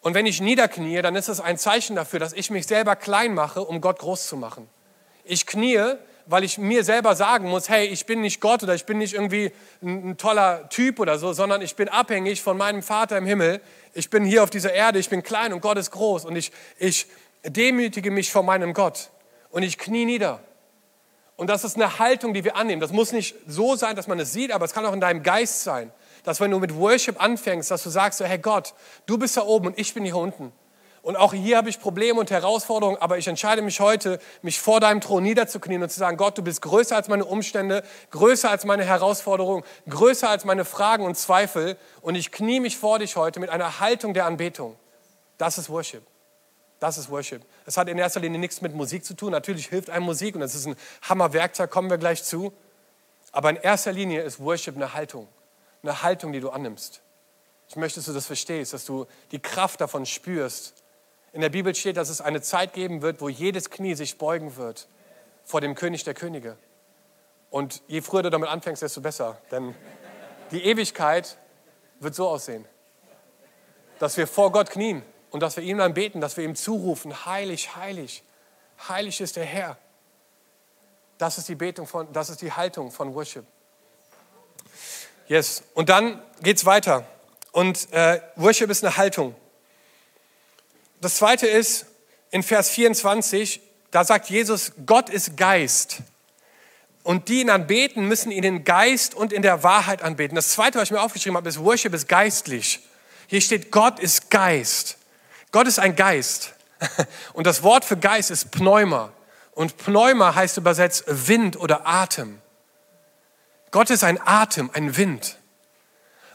Und 0.01 0.15
wenn 0.15 0.25
ich 0.25 0.41
niederknie, 0.41 1.01
dann 1.01 1.15
ist 1.15 1.29
es 1.29 1.39
ein 1.39 1.57
Zeichen 1.57 1.95
dafür, 1.95 2.19
dass 2.19 2.33
ich 2.33 2.49
mich 2.51 2.67
selber 2.67 2.95
klein 2.95 3.33
mache, 3.33 3.61
um 3.61 3.79
Gott 3.79 3.99
groß 3.99 4.27
zu 4.27 4.35
machen. 4.35 4.69
Ich 5.23 5.45
knie, 5.45 5.95
weil 6.25 6.43
ich 6.43 6.57
mir 6.57 6.83
selber 6.83 7.15
sagen 7.15 7.49
muss, 7.49 7.69
hey, 7.69 7.85
ich 7.87 8.05
bin 8.05 8.19
nicht 8.19 8.41
Gott 8.41 8.63
oder 8.63 8.75
ich 8.75 8.85
bin 8.85 8.97
nicht 8.97 9.13
irgendwie 9.13 9.53
ein, 9.81 10.09
ein, 10.09 10.17
toller 10.17 10.67
Typ 10.67 10.99
oder 10.99 11.17
so, 11.17 11.31
sondern 11.31 11.61
ich 11.61 11.77
bin 11.77 11.87
abhängig 11.87 12.41
von 12.41 12.57
meinem 12.57 12.83
Vater 12.83 13.17
im 13.17 13.25
Himmel. 13.25 13.61
Ich 13.93 14.09
bin 14.09 14.25
hier 14.25 14.43
auf 14.43 14.49
dieser 14.49 14.73
Erde, 14.73 14.99
ich 14.99 15.09
bin 15.09 15.23
klein 15.23 15.53
und 15.53 15.61
Gott 15.61 15.77
ist 15.77 15.91
groß 15.91 16.25
und 16.25 16.35
ich, 16.35 16.51
ich 16.77 17.07
demütige 17.45 18.11
mich 18.11 18.29
vor 18.29 18.43
meinem 18.43 18.73
Gott 18.73 19.09
und 19.51 19.63
ich 19.63 19.77
knie 19.77 20.03
nieder. 20.03 20.41
Und 21.37 21.49
das 21.49 21.63
ist 21.63 21.77
eine 21.77 21.99
Haltung, 21.99 22.33
die 22.33 22.43
wir 22.43 22.57
annehmen. 22.57 22.81
Das 22.81 22.91
muss 22.91 23.13
nicht 23.13 23.35
so 23.47 23.75
sein, 23.75 23.95
dass 23.95 24.07
man 24.07 24.19
es 24.19 24.33
sieht, 24.33 24.51
aber 24.51 24.65
es 24.65 24.73
kann 24.73 24.85
auch 24.85 24.93
in 24.93 25.01
deinem 25.01 25.23
Geist 25.23 25.63
sein 25.63 25.91
dass 26.23 26.39
wenn 26.39 26.51
du 26.51 26.59
mit 26.59 26.75
Worship 26.75 27.21
anfängst, 27.21 27.69
dass 27.69 27.83
du 27.83 27.89
sagst, 27.89 28.19
so, 28.19 28.25
hey 28.25 28.37
Gott, 28.37 28.73
du 29.05 29.17
bist 29.17 29.37
da 29.37 29.43
oben 29.43 29.67
und 29.67 29.79
ich 29.79 29.93
bin 29.93 30.03
hier 30.03 30.15
unten. 30.15 30.51
Und 31.01 31.17
auch 31.17 31.33
hier 31.33 31.57
habe 31.57 31.67
ich 31.67 31.81
Probleme 31.81 32.17
und 32.17 32.31
Herausforderungen, 32.31 32.97
aber 33.01 33.17
ich 33.17 33.27
entscheide 33.27 33.61
mich 33.61 33.81
heute, 33.81 34.19
mich 34.41 34.61
vor 34.61 34.79
deinem 34.79 35.01
Thron 35.01 35.21
niederzuknien 35.23 35.83
und 35.83 35.89
zu 35.89 35.99
sagen, 35.99 36.15
Gott, 36.15 36.37
du 36.37 36.41
bist 36.43 36.61
größer 36.61 36.95
als 36.95 37.09
meine 37.09 37.25
Umstände, 37.25 37.83
größer 38.11 38.49
als 38.49 38.63
meine 38.63 38.85
Herausforderungen, 38.85 39.65
größer 39.89 40.29
als 40.29 40.45
meine 40.45 40.63
Fragen 40.63 41.03
und 41.03 41.17
Zweifel. 41.17 41.75
Und 42.01 42.15
ich 42.15 42.31
knie 42.31 42.61
mich 42.61 42.77
vor 42.77 42.99
dich 42.99 43.17
heute 43.17 43.41
mit 43.41 43.49
einer 43.49 43.81
Haltung 43.81 44.13
der 44.13 44.25
Anbetung. 44.25 44.77
Das 45.37 45.57
ist 45.57 45.69
Worship. 45.69 46.03
Das 46.79 46.97
ist 46.97 47.09
Worship. 47.09 47.41
Es 47.65 47.75
hat 47.75 47.89
in 47.89 47.97
erster 47.97 48.21
Linie 48.21 48.39
nichts 48.39 48.61
mit 48.61 48.73
Musik 48.73 49.03
zu 49.03 49.13
tun. 49.13 49.31
Natürlich 49.31 49.67
hilft 49.67 49.89
einem 49.89 50.05
Musik 50.05 50.35
und 50.35 50.41
das 50.41 50.55
ist 50.55 50.67
ein 50.67 50.75
Hammerwerkzeug, 51.01 51.69
kommen 51.69 51.89
wir 51.89 51.97
gleich 51.97 52.23
zu. 52.23 52.53
Aber 53.33 53.49
in 53.49 53.57
erster 53.57 53.91
Linie 53.91 54.21
ist 54.21 54.39
Worship 54.39 54.77
eine 54.77 54.93
Haltung 54.93 55.27
eine 55.83 56.01
Haltung, 56.01 56.31
die 56.31 56.39
du 56.39 56.49
annimmst. 56.49 57.01
Ich 57.67 57.75
möchte, 57.75 57.99
dass 57.99 58.05
du 58.05 58.13
das 58.13 58.25
verstehst, 58.25 58.73
dass 58.73 58.85
du 58.85 59.05
die 59.31 59.39
Kraft 59.39 59.81
davon 59.81 60.05
spürst. 60.05 60.73
In 61.31 61.41
der 61.41 61.49
Bibel 61.49 61.73
steht, 61.75 61.97
dass 61.97 62.09
es 62.09 62.21
eine 62.21 62.41
Zeit 62.41 62.73
geben 62.73 63.01
wird, 63.01 63.21
wo 63.21 63.29
jedes 63.29 63.69
Knie 63.69 63.95
sich 63.95 64.17
beugen 64.17 64.55
wird 64.55 64.87
vor 65.43 65.61
dem 65.61 65.75
König 65.75 66.03
der 66.03 66.13
Könige. 66.13 66.57
Und 67.49 67.81
je 67.87 68.01
früher 68.01 68.23
du 68.23 68.29
damit 68.29 68.49
anfängst, 68.49 68.81
desto 68.81 69.01
besser. 69.01 69.37
Denn 69.51 69.75
die 70.51 70.63
Ewigkeit 70.63 71.37
wird 71.99 72.15
so 72.15 72.27
aussehen, 72.27 72.65
dass 73.99 74.17
wir 74.17 74.27
vor 74.27 74.51
Gott 74.51 74.69
knien 74.69 75.03
und 75.31 75.41
dass 75.41 75.57
wir 75.57 75.63
ihm 75.63 75.77
dann 75.77 75.93
beten, 75.93 76.21
dass 76.21 76.37
wir 76.37 76.43
ihm 76.43 76.55
zurufen, 76.55 77.25
heilig, 77.25 77.75
heilig, 77.75 78.23
heilig 78.87 79.19
ist 79.21 79.35
der 79.35 79.45
Herr. 79.45 79.77
Das 81.17 81.37
ist 81.37 81.47
die 81.47 81.55
Betung 81.55 81.87
von, 81.87 82.11
das 82.13 82.29
ist 82.29 82.41
die 82.41 82.51
Haltung 82.51 82.91
von 82.91 83.13
Worship. 83.15 83.45
Yes. 85.33 85.63
Und 85.73 85.89
dann 85.89 86.21
geht 86.43 86.57
es 86.57 86.65
weiter. 86.65 87.07
Und 87.53 87.91
äh, 87.91 88.21
Worship 88.35 88.69
ist 88.69 88.83
eine 88.83 88.97
Haltung. 88.97 89.33
Das 91.01 91.15
zweite 91.15 91.47
ist 91.47 91.87
in 92.29 92.43
Vers 92.43 92.69
24, 92.69 93.59
da 93.89 94.03
sagt 94.03 94.29
Jesus, 94.29 94.73
Gott 94.85 95.09
ist 95.09 95.35
Geist. 95.35 96.03
Und 97.01 97.29
die 97.29 97.41
ihn 97.41 97.49
anbeten, 97.49 98.07
müssen 98.07 98.31
ihn 98.31 98.43
in 98.43 98.63
Geist 98.63 99.15
und 99.15 99.33
in 99.33 99.41
der 99.41 99.63
Wahrheit 99.63 100.03
anbeten. 100.03 100.35
Das 100.35 100.49
zweite, 100.49 100.77
was 100.77 100.89
ich 100.89 100.91
mir 100.91 101.01
aufgeschrieben 101.01 101.35
habe, 101.35 101.49
ist 101.49 101.57
Worship 101.57 101.95
ist 101.95 102.07
geistlich. 102.07 102.81
Hier 103.25 103.41
steht, 103.41 103.71
Gott 103.71 103.99
ist 103.99 104.29
Geist. 104.29 104.99
Gott 105.51 105.65
ist 105.65 105.79
ein 105.79 105.95
Geist. 105.95 106.53
Und 107.33 107.47
das 107.47 107.63
Wort 107.63 107.85
für 107.85 107.97
Geist 107.97 108.29
ist 108.29 108.51
Pneuma. 108.51 109.11
Und 109.53 109.77
Pneuma 109.77 110.35
heißt 110.35 110.57
übersetzt 110.57 111.05
Wind 111.07 111.57
oder 111.57 111.87
Atem. 111.87 112.39
Gott 113.73 113.89
ist 113.89 114.03
ein 114.03 114.19
Atem, 114.23 114.69
ein 114.73 114.97
Wind. 114.97 115.39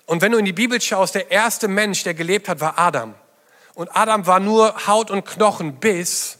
Und 0.06 0.22
wenn 0.22 0.32
du 0.32 0.38
in 0.38 0.44
die 0.44 0.52
Bibel 0.52 0.80
schaust, 0.80 1.14
der 1.14 1.30
erste 1.30 1.68
Mensch, 1.68 2.02
der 2.02 2.12
gelebt 2.12 2.48
hat, 2.48 2.58
war 2.60 2.80
Adam. 2.80 3.14
Und 3.74 3.94
Adam 3.96 4.26
war 4.26 4.40
nur 4.40 4.88
Haut 4.88 5.12
und 5.12 5.24
Knochen, 5.24 5.76
bis 5.76 6.38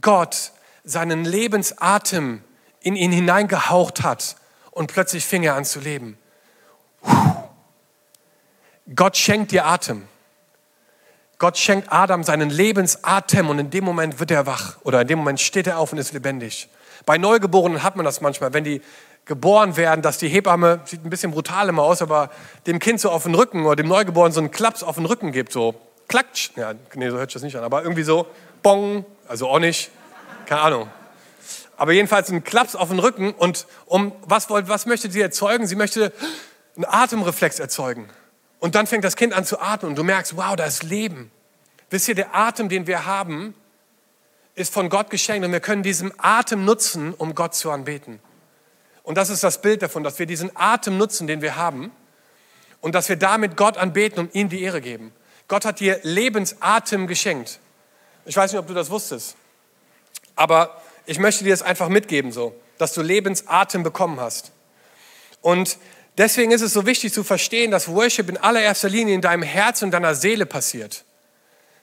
Gott 0.00 0.50
seinen 0.82 1.24
Lebensatem 1.24 2.42
in 2.80 2.96
ihn 2.96 3.12
hineingehaucht 3.12 4.02
hat 4.02 4.34
und 4.72 4.92
plötzlich 4.92 5.24
fing 5.24 5.44
er 5.44 5.54
an 5.54 5.64
zu 5.64 5.78
leben. 5.78 6.18
Gott 8.96 9.16
schenkt 9.16 9.52
dir 9.52 9.64
Atem. 9.64 10.08
Gott 11.38 11.56
schenkt 11.56 11.92
Adam 11.92 12.24
seinen 12.24 12.50
Lebensatem 12.50 13.48
und 13.48 13.60
in 13.60 13.70
dem 13.70 13.84
Moment 13.84 14.18
wird 14.18 14.32
er 14.32 14.46
wach 14.46 14.78
oder 14.82 15.02
in 15.02 15.06
dem 15.06 15.20
Moment 15.20 15.40
steht 15.40 15.68
er 15.68 15.78
auf 15.78 15.92
und 15.92 15.98
ist 15.98 16.12
lebendig. 16.12 16.68
Bei 17.06 17.18
Neugeborenen 17.18 17.82
hat 17.82 17.96
man 17.96 18.04
das 18.04 18.20
manchmal, 18.20 18.52
wenn 18.52 18.64
die 18.64 18.80
geboren 19.24 19.76
werden, 19.76 20.02
dass 20.02 20.18
die 20.18 20.28
Hebamme, 20.28 20.80
sieht 20.84 21.04
ein 21.04 21.10
bisschen 21.10 21.30
brutal 21.30 21.68
immer 21.68 21.82
aus, 21.82 22.02
aber 22.02 22.30
dem 22.66 22.78
Kind 22.78 23.00
so 23.00 23.10
auf 23.10 23.22
den 23.22 23.34
Rücken 23.34 23.64
oder 23.64 23.76
dem 23.76 23.88
Neugeborenen 23.88 24.32
so 24.32 24.40
einen 24.40 24.50
Klaps 24.50 24.82
auf 24.82 24.96
den 24.96 25.06
Rücken 25.06 25.32
gibt, 25.32 25.52
so 25.52 25.74
klatsch. 26.08 26.50
Ja, 26.56 26.74
nee, 26.94 27.08
so 27.10 27.16
hört 27.16 27.30
sich 27.30 27.34
das 27.34 27.42
nicht 27.42 27.56
an, 27.56 27.64
aber 27.64 27.82
irgendwie 27.82 28.02
so, 28.02 28.26
bong, 28.62 29.04
also 29.28 29.48
auch 29.48 29.58
nicht, 29.60 29.90
keine 30.46 30.60
Ahnung. 30.62 30.90
Aber 31.76 31.92
jedenfalls 31.92 32.30
ein 32.30 32.44
Klaps 32.44 32.74
auf 32.74 32.88
den 32.90 32.98
Rücken 32.98 33.32
und 33.32 33.66
um, 33.86 34.12
was, 34.26 34.50
was 34.50 34.86
möchte 34.86 35.10
sie 35.10 35.20
erzeugen? 35.20 35.66
Sie 35.66 35.76
möchte 35.76 36.12
einen 36.76 36.84
Atemreflex 36.84 37.58
erzeugen. 37.58 38.08
Und 38.58 38.74
dann 38.74 38.86
fängt 38.86 39.04
das 39.04 39.16
Kind 39.16 39.32
an 39.32 39.44
zu 39.44 39.60
atmen 39.60 39.90
und 39.90 39.98
du 39.98 40.04
merkst, 40.04 40.36
wow, 40.36 40.54
da 40.54 40.64
ist 40.64 40.82
Leben. 40.82 41.30
Wisst 41.90 42.08
ihr, 42.08 42.14
der 42.14 42.34
Atem, 42.34 42.68
den 42.68 42.86
wir 42.86 43.06
haben, 43.06 43.54
ist 44.54 44.72
von 44.72 44.88
Gott 44.88 45.10
geschenkt 45.10 45.44
und 45.44 45.52
wir 45.52 45.60
können 45.60 45.82
diesen 45.82 46.12
Atem 46.18 46.64
nutzen, 46.64 47.14
um 47.14 47.34
Gott 47.34 47.54
zu 47.54 47.70
anbeten. 47.70 48.20
Und 49.02 49.16
das 49.16 49.30
ist 49.30 49.42
das 49.42 49.60
Bild 49.60 49.82
davon, 49.82 50.04
dass 50.04 50.18
wir 50.18 50.26
diesen 50.26 50.50
Atem 50.54 50.96
nutzen, 50.96 51.26
den 51.26 51.42
wir 51.42 51.56
haben, 51.56 51.90
und 52.80 52.94
dass 52.94 53.08
wir 53.08 53.16
damit 53.16 53.56
Gott 53.56 53.76
anbeten 53.76 54.18
und 54.18 54.34
ihm 54.34 54.48
die 54.48 54.62
Ehre 54.62 54.80
geben. 54.80 55.12
Gott 55.48 55.64
hat 55.64 55.80
dir 55.80 56.00
Lebensatem 56.02 57.06
geschenkt. 57.06 57.58
Ich 58.24 58.36
weiß 58.36 58.52
nicht, 58.52 58.60
ob 58.60 58.66
du 58.66 58.74
das 58.74 58.90
wusstest, 58.90 59.36
aber 60.36 60.80
ich 61.06 61.18
möchte 61.18 61.44
dir 61.44 61.50
das 61.50 61.62
einfach 61.62 61.88
mitgeben, 61.88 62.32
so, 62.32 62.54
dass 62.78 62.92
du 62.92 63.02
Lebensatem 63.02 63.82
bekommen 63.82 64.20
hast. 64.20 64.52
Und 65.40 65.78
deswegen 66.18 66.52
ist 66.52 66.62
es 66.62 66.72
so 66.72 66.86
wichtig 66.86 67.12
zu 67.12 67.24
verstehen, 67.24 67.70
dass 67.70 67.88
Worship 67.88 68.28
in 68.28 68.36
allererster 68.36 68.88
Linie 68.88 69.14
in 69.14 69.20
deinem 69.20 69.42
Herz 69.42 69.82
und 69.82 69.90
deiner 69.90 70.14
Seele 70.14 70.46
passiert. 70.46 71.04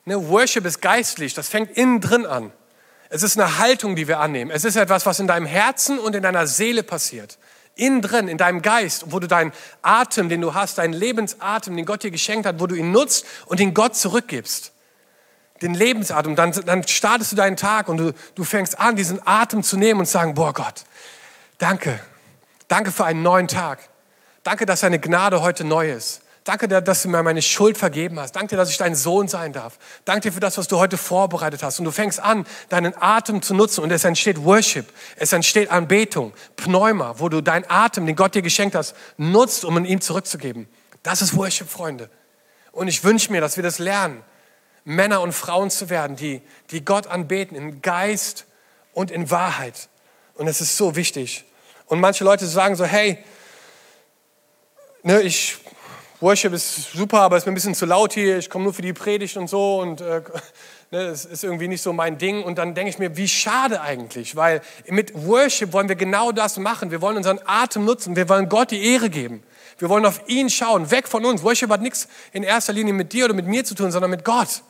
Ne, 0.05 0.29
Worship 0.29 0.65
ist 0.65 0.81
geistlich, 0.81 1.33
das 1.33 1.49
fängt 1.49 1.71
innen 1.77 1.99
drin 2.01 2.25
an. 2.25 2.51
Es 3.09 3.23
ist 3.23 3.39
eine 3.39 3.57
Haltung, 3.57 3.95
die 3.95 4.07
wir 4.07 4.19
annehmen. 4.19 4.51
Es 4.51 4.63
ist 4.63 4.75
etwas, 4.75 5.05
was 5.05 5.19
in 5.19 5.27
deinem 5.27 5.47
Herzen 5.47 5.97
und 5.97 6.15
in 6.15 6.21
deiner 6.21 6.45
Seele 6.45 6.83
passiert. 6.83 7.39
Innen 7.75 8.01
drin, 8.01 8.27
in 8.27 8.37
deinem 8.37 8.61
Geist, 8.61 9.05
wo 9.07 9.19
du 9.19 9.27
deinen 9.27 9.51
Atem, 9.81 10.29
den 10.29 10.41
du 10.41 10.53
hast, 10.53 10.77
deinen 10.77 10.93
Lebensatem, 10.93 11.75
den 11.75 11.85
Gott 11.85 12.03
dir 12.03 12.11
geschenkt 12.11 12.45
hat, 12.45 12.59
wo 12.59 12.67
du 12.67 12.75
ihn 12.75 12.91
nutzt 12.91 13.25
und 13.47 13.59
ihn 13.59 13.73
Gott 13.73 13.95
zurückgibst. 13.95 14.73
Den 15.61 15.73
Lebensatem. 15.73 16.35
Dann, 16.35 16.51
dann 16.51 16.87
startest 16.87 17.31
du 17.31 17.35
deinen 17.35 17.57
Tag 17.57 17.89
und 17.89 17.97
du, 17.97 18.13
du 18.35 18.43
fängst 18.43 18.79
an, 18.79 18.95
diesen 18.95 19.25
Atem 19.25 19.63
zu 19.63 19.77
nehmen 19.77 20.01
und 20.01 20.05
zu 20.05 20.13
sagen, 20.13 20.35
boah 20.35 20.53
Gott, 20.53 20.83
danke. 21.57 21.99
Danke 22.67 22.91
für 22.91 23.05
einen 23.05 23.23
neuen 23.23 23.47
Tag. 23.47 23.79
Danke, 24.43 24.65
dass 24.65 24.81
deine 24.81 24.99
Gnade 24.99 25.41
heute 25.41 25.63
neu 25.63 25.91
ist. 25.91 26.21
Danke, 26.50 26.68
dass 26.68 27.03
du 27.03 27.10
mir 27.10 27.22
meine 27.22 27.44
Schuld 27.44 27.77
vergeben 27.77 28.20
hast. 28.20 28.36
Danke 28.36 28.48
dir, 28.48 28.58
dass 28.58 28.72
ich 28.72 28.77
dein 28.79 28.96
Sohn 28.96 29.27
sein 29.27 29.53
darf. 29.53 29.77
Danke 30.03 30.29
dir 30.29 30.32
für 30.34 30.39
das, 30.39 30.58
was 30.58 30.68
du 30.68 30.79
heute 30.79 30.98
vorbereitet 30.98 31.62
hast. 31.62 31.77
Und 31.77 31.86
du 31.86 31.91
fängst 31.91 32.20
an, 32.20 32.44
deinen 32.70 33.00
Atem 33.00 33.44
zu 33.44 33.53
nutzen 33.53 33.84
und 33.84 33.91
es 33.91 34.03
entsteht 34.03 34.44
Worship. 34.44 34.91
Es 35.15 35.32
entsteht 35.32 35.70
Anbetung, 35.70 36.34
Pneuma, 36.56 37.20
wo 37.20 37.29
du 37.29 37.41
deinen 37.41 37.65
Atem, 37.70 38.08
den 38.08 38.15
Gott 38.15 38.34
dir 38.34 38.41
geschenkt 38.41 38.74
hast, 38.74 38.96
nutzt, 39.15 39.63
um 39.63 39.77
ihn 39.77 39.86
ihm 39.86 40.01
zurückzugeben. 40.01 40.68
Das 41.03 41.22
ist 41.22 41.38
Worship, 41.38 41.70
Freunde. 41.70 42.10
Und 42.72 42.88
ich 42.88 43.03
wünsche 43.03 43.32
mir, 43.32 43.41
dass 43.41 43.56
wir 43.56 43.63
das 43.63 43.77
lernen, 43.77 44.24
Männer 44.86 45.22
und 45.22 45.34
Frauen 45.34 45.70
zu 45.70 45.91
werden, 45.91 46.15
die, 46.15 46.41
die 46.72 46.84
Gott 46.84 47.06
anbeten 47.06 47.56
in 47.56 47.84
Geist 47.84 48.48
und 48.94 49.12
in 49.12 49.29
Wahrheit. 49.29 49.88
Und 50.34 50.48
es 50.48 50.62
ist 50.62 50.77
so 50.77 50.96
wichtig. 50.96 51.46
Und 51.86 52.00
manche 52.00 52.24
Leute 52.24 52.48
sagen 52.48 52.75
so, 52.75 52.86
hey, 52.86 53.24
ne, 55.03 55.22
ich 55.22 55.60
Worship 56.21 56.51
ist 56.51 56.91
super, 56.91 57.21
aber 57.21 57.38
ist 57.38 57.45
mir 57.45 57.53
ein 57.53 57.55
bisschen 57.55 57.75
zu 57.75 57.85
laut 57.85 58.11
hier, 58.11 58.38
ich 58.38 58.49
komme 58.49 58.65
nur 58.65 58.73
für 58.73 58.81
die 58.81 58.91
Predigt 58.91 59.38
und 59.38 59.47
so 59.47 59.79
und 59.79 60.01
äh, 60.01 60.21
ne, 60.91 60.99
es 61.03 61.23
ist 61.23 61.45
irgendwie 61.45 61.69
nicht 61.69 61.81
so 61.81 61.93
mein 61.93 62.17
Ding. 62.17 62.43
Und 62.43 62.57
dann 62.57 62.75
denke 62.75 62.89
ich 62.89 62.99
mir, 62.99 63.15
wie 63.15 63.27
schade 63.27 63.79
eigentlich, 63.79 64.35
weil 64.35 64.61
mit 64.88 65.13
Worship 65.15 65.71
wollen 65.71 65.88
wir 65.88 65.95
genau 65.95 66.33
das 66.33 66.57
machen. 66.57 66.91
Wir 66.91 67.01
wollen 67.01 67.15
unseren 67.15 67.39
Atem 67.45 67.85
nutzen, 67.85 68.17
wir 68.17 68.27
wollen 68.27 68.49
Gott 68.49 68.71
die 68.71 68.83
Ehre 68.83 69.09
geben. 69.09 69.43
Wir 69.77 69.88
wollen 69.88 70.05
auf 70.05 70.21
ihn 70.27 70.49
schauen, 70.49 70.91
weg 70.91 71.07
von 71.07 71.23
uns. 71.23 71.41
Worship 71.41 71.69
hat 71.69 71.81
nichts 71.81 72.09
in 72.33 72.43
erster 72.43 72.73
Linie 72.73 72.93
mit 72.93 73.13
dir 73.13 73.23
oder 73.23 73.33
mit 73.33 73.47
mir 73.47 73.63
zu 73.63 73.73
tun, 73.73 73.89
sondern 73.89 74.11
mit 74.11 74.25
Gott. 74.25 74.63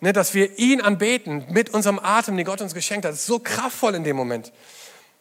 Ne, 0.00 0.12
dass 0.12 0.34
wir 0.34 0.58
ihn 0.58 0.80
anbeten 0.80 1.44
mit 1.50 1.70
unserem 1.70 2.00
Atem, 2.00 2.36
den 2.36 2.46
Gott 2.46 2.60
uns 2.62 2.74
geschenkt 2.74 3.04
hat. 3.04 3.12
Das 3.12 3.20
ist 3.20 3.26
so 3.26 3.38
kraftvoll 3.38 3.94
in 3.94 4.02
dem 4.02 4.16
Moment. 4.16 4.50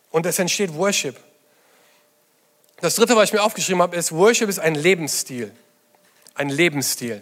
Und 0.09 0.25
es 0.25 0.39
entsteht 0.39 0.73
Worship. 0.73 1.15
Das 2.81 2.95
dritte, 2.95 3.15
was 3.15 3.25
ich 3.25 3.33
mir 3.33 3.43
aufgeschrieben 3.43 3.81
habe, 3.81 3.95
ist, 3.95 4.11
Worship 4.11 4.47
ist 4.49 4.59
ein 4.59 4.75
Lebensstil. 4.75 5.51
Ein 6.33 6.49
Lebensstil. 6.49 7.21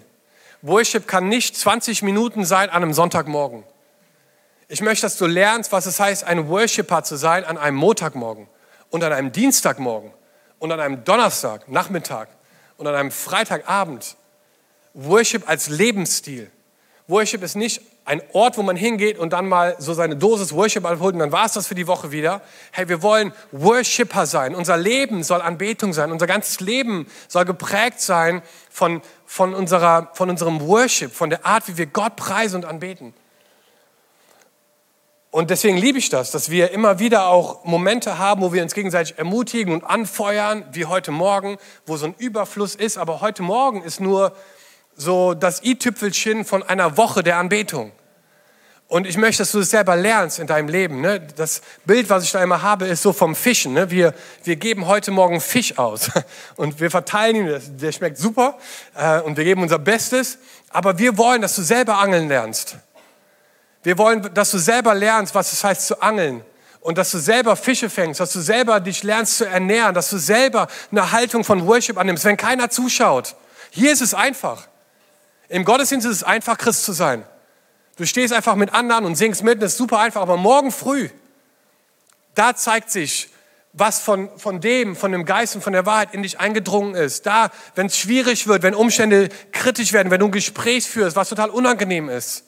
Worship 0.61 1.07
kann 1.07 1.27
nicht 1.29 1.57
20 1.57 2.03
Minuten 2.03 2.45
sein 2.45 2.69
an 2.69 2.83
einem 2.83 2.93
Sonntagmorgen. 2.93 3.63
Ich 4.67 4.81
möchte, 4.81 5.03
dass 5.03 5.17
du 5.17 5.25
lernst, 5.25 5.71
was 5.71 5.85
es 5.85 5.99
heißt, 5.99 6.23
ein 6.25 6.49
Worshipper 6.49 7.03
zu 7.03 7.15
sein 7.15 7.45
an 7.45 7.57
einem 7.57 7.77
Montagmorgen 7.77 8.47
und 8.89 9.03
an 9.03 9.13
einem 9.13 9.31
Dienstagmorgen 9.31 10.11
und 10.59 10.71
an 10.71 10.79
einem 10.79 11.03
Donnerstag, 11.03 11.69
Nachmittag 11.69 12.29
und 12.77 12.85
an 12.85 12.95
einem 12.95 13.11
Freitagabend. 13.11 14.15
Worship 14.93 15.47
als 15.47 15.69
Lebensstil. 15.69 16.51
Worship 17.07 17.43
ist 17.43 17.55
nicht 17.55 17.81
ein 18.07 18.21
Ort, 18.31 18.57
wo 18.57 18.63
man 18.63 18.77
hingeht 18.77 19.19
und 19.19 19.33
dann 19.33 19.49
mal 19.49 19.75
so 19.79 19.93
seine 19.93 20.15
Dosis 20.15 20.53
Worship 20.53 20.85
abholt 20.85 21.13
und 21.13 21.19
dann 21.19 21.33
war 21.33 21.45
es 21.45 21.51
das 21.51 21.67
für 21.67 21.75
die 21.75 21.87
Woche 21.87 22.13
wieder. 22.13 22.41
Hey, 22.71 22.87
wir 22.87 23.01
wollen 23.01 23.33
Worshipper 23.51 24.25
sein. 24.25 24.55
Unser 24.55 24.77
Leben 24.77 25.23
soll 25.23 25.41
Anbetung 25.41 25.91
sein. 25.91 26.13
Unser 26.13 26.25
ganzes 26.25 26.61
Leben 26.61 27.07
soll 27.27 27.43
geprägt 27.43 27.99
sein 27.99 28.41
von, 28.69 29.01
von, 29.25 29.53
unserer, 29.53 30.09
von 30.13 30.29
unserem 30.29 30.61
Worship, 30.61 31.13
von 31.13 31.29
der 31.29 31.45
Art, 31.45 31.67
wie 31.67 31.77
wir 31.77 31.85
Gott 31.85 32.15
preisen 32.15 32.63
und 32.63 32.65
anbeten. 32.65 33.13
Und 35.29 35.49
deswegen 35.49 35.75
liebe 35.75 35.99
ich 35.99 36.07
das, 36.07 36.31
dass 36.31 36.49
wir 36.49 36.71
immer 36.71 36.99
wieder 36.99 37.27
auch 37.27 37.65
Momente 37.65 38.17
haben, 38.17 38.41
wo 38.41 38.53
wir 38.53 38.63
uns 38.63 38.73
gegenseitig 38.73 39.17
ermutigen 39.17 39.73
und 39.73 39.83
anfeuern, 39.83 40.63
wie 40.71 40.85
heute 40.85 41.11
Morgen, 41.11 41.57
wo 41.85 41.97
so 41.97 42.05
ein 42.05 42.15
Überfluss 42.17 42.73
ist. 42.73 42.97
Aber 42.97 43.19
heute 43.19 43.43
Morgen 43.43 43.83
ist 43.83 43.99
nur 43.99 44.33
so 44.95 45.33
das 45.33 45.61
i-Tüpfelchen 45.61 46.45
von 46.45 46.63
einer 46.63 46.95
Woche 46.95 47.21
der 47.21 47.37
Anbetung. 47.37 47.91
Und 48.89 49.05
ich 49.05 49.17
möchte, 49.17 49.41
dass 49.41 49.51
du 49.51 49.59
es 49.59 49.69
selber 49.69 49.97
lernst 49.97 50.39
in 50.39 50.47
deinem 50.47 50.69
Leben. 50.69 51.01
Ne? 51.01 51.19
Das 51.35 51.61
Bild, 51.85 52.09
was 52.09 52.23
ich 52.23 52.31
da 52.31 52.41
immer 52.41 52.61
habe, 52.61 52.87
ist 52.87 53.01
so 53.01 53.11
vom 53.11 53.35
Fischen. 53.35 53.73
Ne? 53.73 53.91
Wir, 53.91 54.13
wir 54.45 54.55
geben 54.55 54.87
heute 54.87 55.11
Morgen 55.11 55.41
Fisch 55.41 55.77
aus 55.77 56.09
und 56.55 56.79
wir 56.79 56.89
verteilen 56.89 57.35
ihn. 57.35 57.61
Der 57.79 57.91
schmeckt 57.91 58.17
super 58.17 58.57
äh, 58.95 59.19
und 59.19 59.35
wir 59.35 59.43
geben 59.43 59.61
unser 59.61 59.77
Bestes. 59.77 60.37
Aber 60.69 60.97
wir 60.97 61.17
wollen, 61.17 61.41
dass 61.41 61.55
du 61.57 61.63
selber 61.63 61.97
angeln 61.97 62.29
lernst. 62.29 62.77
Wir 63.83 63.97
wollen, 63.97 64.33
dass 64.33 64.51
du 64.51 64.57
selber 64.57 64.93
lernst, 64.95 65.35
was 65.35 65.51
es 65.51 65.63
heißt 65.65 65.87
zu 65.87 66.01
angeln. 66.01 66.45
Und 66.79 66.97
dass 66.97 67.11
du 67.11 67.17
selber 67.17 67.57
Fische 67.57 67.89
fängst, 67.89 68.21
dass 68.21 68.31
du 68.31 68.39
selber 68.39 68.79
dich 68.79 69.03
lernst 69.03 69.39
zu 69.39 69.45
ernähren, 69.45 69.93
dass 69.93 70.09
du 70.09 70.17
selber 70.17 70.67
eine 70.91 71.11
Haltung 71.11 71.43
von 71.43 71.67
Worship 71.67 71.97
annimmst, 71.97 72.23
wenn 72.23 72.37
keiner 72.37 72.69
zuschaut. 72.69 73.35
Hier 73.69 73.91
ist 73.91 74.01
es 74.01 74.13
einfach. 74.13 74.65
Im 75.49 75.65
Gottesdienst 75.65 76.07
ist 76.07 76.15
es 76.17 76.23
einfach, 76.23 76.57
Christ 76.57 76.85
zu 76.85 76.93
sein. 76.93 77.25
Du 77.97 78.05
stehst 78.05 78.33
einfach 78.33 78.55
mit 78.55 78.73
anderen 78.73 79.05
und 79.05 79.15
singst 79.15 79.43
mit, 79.43 79.61
das 79.61 79.73
ist 79.73 79.77
super 79.77 79.99
einfach. 79.99 80.21
Aber 80.21 80.37
morgen 80.37 80.71
früh, 80.71 81.09
da 82.35 82.55
zeigt 82.55 82.91
sich, 82.91 83.29
was 83.73 83.99
von, 83.99 84.29
von 84.37 84.61
dem, 84.61 84.95
von 84.95 85.11
dem 85.11 85.25
Geist 85.25 85.55
und 85.55 85.61
von 85.61 85.73
der 85.73 85.85
Wahrheit 85.85 86.13
in 86.13 86.23
dich 86.23 86.39
eingedrungen 86.39 86.95
ist. 86.95 87.25
Da, 87.25 87.49
wenn 87.75 87.87
es 87.87 87.97
schwierig 87.97 88.47
wird, 88.47 88.63
wenn 88.63 88.75
Umstände 88.75 89.29
kritisch 89.51 89.93
werden, 89.93 90.11
wenn 90.11 90.19
du 90.19 90.27
ein 90.27 90.31
Gespräch 90.31 90.87
führst, 90.87 91.15
was 91.15 91.29
total 91.29 91.49
unangenehm 91.49 92.09
ist, 92.09 92.45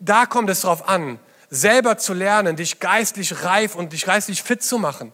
da 0.00 0.26
kommt 0.26 0.50
es 0.50 0.62
darauf 0.62 0.88
an, 0.88 1.18
selber 1.50 1.98
zu 1.98 2.14
lernen, 2.14 2.56
dich 2.56 2.80
geistlich 2.80 3.44
reif 3.44 3.74
und 3.74 3.92
dich 3.92 4.04
geistlich 4.04 4.42
fit 4.42 4.62
zu 4.62 4.78
machen 4.78 5.12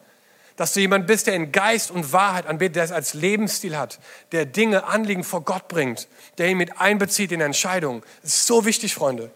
dass 0.60 0.74
du 0.74 0.80
jemand 0.80 1.06
bist, 1.06 1.26
der 1.26 1.32
in 1.36 1.52
Geist 1.52 1.90
und 1.90 2.12
Wahrheit 2.12 2.46
anbetet, 2.46 2.76
der 2.76 2.84
es 2.84 2.92
als 2.92 3.14
Lebensstil 3.14 3.78
hat, 3.78 3.98
der 4.32 4.44
Dinge, 4.44 4.84
Anliegen 4.84 5.24
vor 5.24 5.40
Gott 5.42 5.68
bringt, 5.68 6.06
der 6.36 6.50
ihn 6.50 6.58
mit 6.58 6.78
einbezieht 6.78 7.32
in 7.32 7.40
Entscheidungen. 7.40 8.02
Das 8.20 8.34
ist 8.34 8.46
so 8.46 8.66
wichtig, 8.66 8.94
Freunde. 8.94 9.30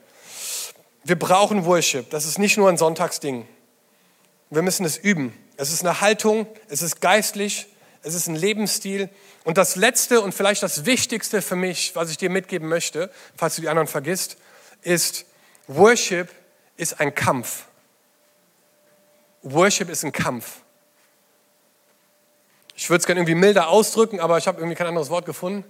Wir 1.05 1.19
brauchen 1.19 1.67
Worship. 1.67 2.11
Das 2.11 2.25
ist 2.25 2.39
nicht 2.39 2.57
nur 2.57 2.69
ein 2.69 2.79
Sonntagsding. 2.79 3.47
Wir 4.51 4.63
müssen 4.63 4.85
es 4.85 4.97
üben. 4.97 5.39
Es 5.57 5.73
ist 5.73 5.85
eine 5.85 6.01
Haltung, 6.01 6.47
es 6.69 6.83
ist 6.83 7.01
geistlich, 7.01 7.67
es 8.03 8.15
ist 8.15 8.27
ein 8.27 8.35
Lebensstil. 8.35 9.09
Und 9.45 9.59
das 9.59 9.77
Letzte 9.77 10.21
und 10.21 10.35
vielleicht 10.35 10.63
das 10.63 10.87
Wichtigste 10.87 11.43
für 11.43 11.57
mich, 11.57 11.95
was 11.95 12.11
ich 12.11 12.17
dir 12.17 12.31
mitgeben 12.31 12.69
möchte, 12.69 13.11
falls 13.37 13.57
du 13.57 13.63
die 13.63 13.69
anderen 13.69 13.87
vergisst, 13.87 14.37
ist, 14.83 15.27
Worship 15.67 16.29
ist 16.77 17.01
ein 17.01 17.15
Kampf. 17.15 17.65
Worship 19.43 19.91
ist 19.91 20.05
ein 20.05 20.13
Kampf. 20.13 20.61
Ich 22.75 22.91
würde 22.91 23.01
es 23.01 23.07
gerne 23.07 23.21
irgendwie 23.21 23.35
milder 23.35 23.69
ausdrücken, 23.69 24.21
aber 24.21 24.39
ich 24.39 24.47
habe 24.49 24.59
irgendwie 24.59 24.75
kein 24.75 24.87
anderes 24.87 25.11
Wort 25.11 25.27
gefunden. 25.27 25.65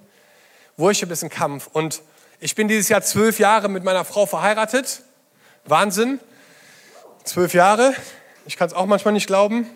Worship 0.76 1.10
ist 1.10 1.22
ein 1.22 1.30
Kampf. 1.30 1.68
Und 1.72 2.02
ich 2.40 2.54
bin 2.54 2.68
dieses 2.68 2.88
Jahr 2.88 3.02
zwölf 3.02 3.38
Jahre 3.38 3.68
mit 3.68 3.84
meiner 3.84 4.04
Frau 4.04 4.26
verheiratet. 4.26 5.02
Wahnsinn. 5.66 6.20
Zwölf 7.24 7.54
Jahre. 7.54 7.94
Ich 8.44 8.58
kann 8.58 8.68
es 8.68 8.74
auch 8.74 8.84
manchmal 8.84 9.14
nicht 9.14 9.26
glauben. 9.26 9.66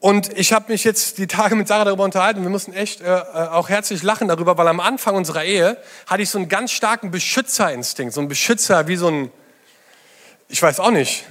Und 0.00 0.38
ich 0.38 0.54
habe 0.54 0.72
mich 0.72 0.82
jetzt 0.84 1.18
die 1.18 1.26
Tage 1.26 1.56
mit 1.56 1.68
Sarah 1.68 1.84
darüber 1.84 2.04
unterhalten. 2.04 2.42
Wir 2.42 2.48
mussten 2.48 2.72
echt 2.72 3.02
äh, 3.02 3.04
äh, 3.04 3.20
auch 3.20 3.68
herzlich 3.68 4.02
lachen 4.02 4.28
darüber, 4.28 4.56
weil 4.56 4.68
am 4.68 4.80
Anfang 4.80 5.14
unserer 5.14 5.44
Ehe 5.44 5.76
hatte 6.06 6.22
ich 6.22 6.30
so 6.30 6.38
einen 6.38 6.48
ganz 6.48 6.70
starken 6.70 7.10
Beschützerinstinkt. 7.10 8.14
So 8.14 8.22
ein 8.22 8.28
Beschützer 8.28 8.86
wie 8.88 8.96
so 8.96 9.08
ein, 9.08 9.32
ich 10.48 10.62
weiß 10.62 10.80
auch 10.80 10.92
nicht, 10.92 11.26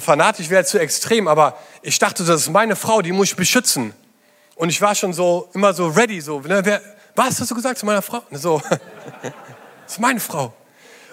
fanatisch 0.00 0.48
wäre 0.48 0.64
zu 0.64 0.78
extrem, 0.78 1.28
aber 1.28 1.58
ich 1.82 1.98
dachte, 1.98 2.24
das 2.24 2.42
ist 2.42 2.50
meine 2.50 2.76
Frau, 2.76 3.02
die 3.02 3.12
muss 3.12 3.28
ich 3.28 3.36
beschützen. 3.36 3.92
Und 4.54 4.70
ich 4.70 4.80
war 4.80 4.94
schon 4.94 5.12
so, 5.12 5.50
immer 5.52 5.74
so 5.74 5.88
ready, 5.88 6.20
so, 6.20 6.40
ne, 6.40 6.64
wer, 6.64 6.80
was 7.14 7.40
hast 7.40 7.50
du 7.50 7.54
gesagt 7.54 7.78
zu 7.78 7.84
meiner 7.84 8.02
Frau? 8.02 8.22
So, 8.30 8.62
das 9.22 9.94
ist 9.94 10.00
meine 10.00 10.20
Frau. 10.20 10.54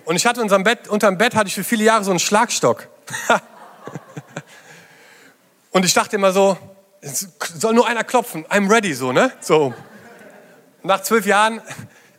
Und 0.10 0.16
ich 0.16 0.26
hatte 0.26 0.42
unserem 0.42 0.64
Bett, 0.64 0.88
unterm 0.88 1.20
Bett 1.20 1.36
hatte 1.36 1.50
ich 1.50 1.54
für 1.54 1.64
viele 1.64 1.84
Jahre 1.84 2.04
so 2.04 2.10
einen 2.10 2.20
Schlagstock. 2.20 2.88
und 5.72 5.86
ich 5.86 5.94
dachte 5.94 6.16
immer 6.16 6.32
so, 6.32 6.58
es 7.00 7.28
soll 7.56 7.76
nur 7.76 7.88
einer 7.88 8.04
klopfen, 8.04 8.44
I'm 8.48 8.72
ready, 8.72 8.96
so, 8.96 9.12
ne? 9.12 9.32
So. 9.40 9.72
Nach 10.82 11.04
zwölf 11.04 11.28
Jahren 11.28 11.62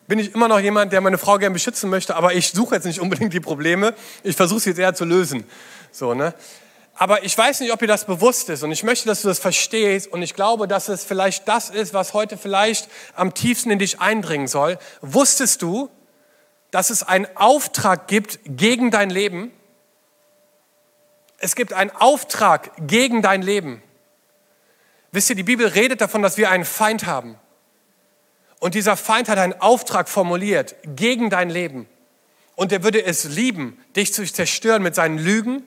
bin 0.06 0.20
ich 0.20 0.36
immer 0.36 0.46
noch 0.46 0.60
jemand, 0.60 0.92
der 0.92 1.00
meine 1.00 1.18
Frau 1.18 1.38
gern 1.38 1.52
beschützen 1.52 1.90
möchte, 1.90 2.14
aber 2.14 2.32
ich 2.32 2.52
suche 2.52 2.76
jetzt 2.76 2.84
nicht 2.84 3.00
unbedingt 3.00 3.32
die 3.32 3.40
Probleme. 3.40 3.92
Ich 4.22 4.36
versuche 4.36 4.60
sie 4.60 4.70
jetzt 4.70 4.78
eher 4.78 4.94
zu 4.94 5.04
lösen. 5.04 5.42
So, 5.90 6.14
ne? 6.14 6.32
Aber 6.94 7.24
ich 7.24 7.36
weiß 7.36 7.58
nicht, 7.58 7.72
ob 7.72 7.80
dir 7.80 7.88
das 7.88 8.04
bewusst 8.04 8.50
ist 8.50 8.62
und 8.62 8.70
ich 8.70 8.84
möchte, 8.84 9.08
dass 9.08 9.22
du 9.22 9.26
das 9.26 9.40
verstehst 9.40 10.06
und 10.12 10.22
ich 10.22 10.34
glaube, 10.34 10.68
dass 10.68 10.88
es 10.88 11.02
vielleicht 11.02 11.48
das 11.48 11.70
ist, 11.70 11.92
was 11.92 12.14
heute 12.14 12.36
vielleicht 12.36 12.88
am 13.16 13.34
tiefsten 13.34 13.72
in 13.72 13.80
dich 13.80 14.00
eindringen 14.00 14.46
soll. 14.46 14.78
Wusstest 15.00 15.60
du, 15.60 15.90
dass 16.70 16.90
es 16.90 17.02
einen 17.02 17.26
Auftrag 17.36 18.08
gibt 18.08 18.40
gegen 18.44 18.90
dein 18.90 19.10
Leben? 19.10 19.52
Es 21.38 21.54
gibt 21.54 21.72
einen 21.72 21.90
Auftrag 21.90 22.72
gegen 22.78 23.22
dein 23.22 23.42
Leben. 23.42 23.82
Wisst 25.12 25.30
ihr, 25.30 25.36
die 25.36 25.42
Bibel 25.42 25.66
redet 25.66 26.00
davon, 26.00 26.22
dass 26.22 26.36
wir 26.36 26.50
einen 26.50 26.64
Feind 26.64 27.06
haben. 27.06 27.36
Und 28.60 28.74
dieser 28.74 28.96
Feind 28.96 29.28
hat 29.28 29.38
einen 29.38 29.58
Auftrag 29.60 30.08
formuliert 30.08 30.76
gegen 30.84 31.30
dein 31.30 31.50
Leben. 31.50 31.88
Und 32.54 32.72
er 32.72 32.82
würde 32.84 33.02
es 33.02 33.24
lieben, 33.24 33.82
dich 33.96 34.12
zu 34.12 34.22
zerstören 34.24 34.82
mit 34.82 34.94
seinen 34.94 35.16
Lügen, 35.16 35.64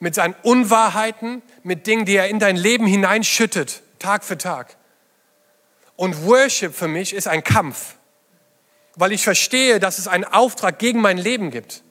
mit 0.00 0.14
seinen 0.14 0.34
Unwahrheiten, 0.42 1.42
mit 1.62 1.86
Dingen, 1.86 2.04
die 2.04 2.16
er 2.16 2.28
in 2.28 2.38
dein 2.38 2.56
Leben 2.56 2.86
hineinschüttet, 2.86 3.82
Tag 3.98 4.22
für 4.22 4.36
Tag. 4.36 4.76
Und 5.96 6.26
Worship 6.26 6.74
für 6.74 6.88
mich 6.88 7.14
ist 7.14 7.26
ein 7.26 7.42
Kampf, 7.42 7.96
weil 8.96 9.12
ich 9.12 9.24
verstehe, 9.24 9.80
dass 9.80 9.98
es 9.98 10.08
einen 10.08 10.24
Auftrag 10.24 10.78
gegen 10.78 11.00
mein 11.00 11.18
Leben 11.18 11.50
gibt. 11.50 11.82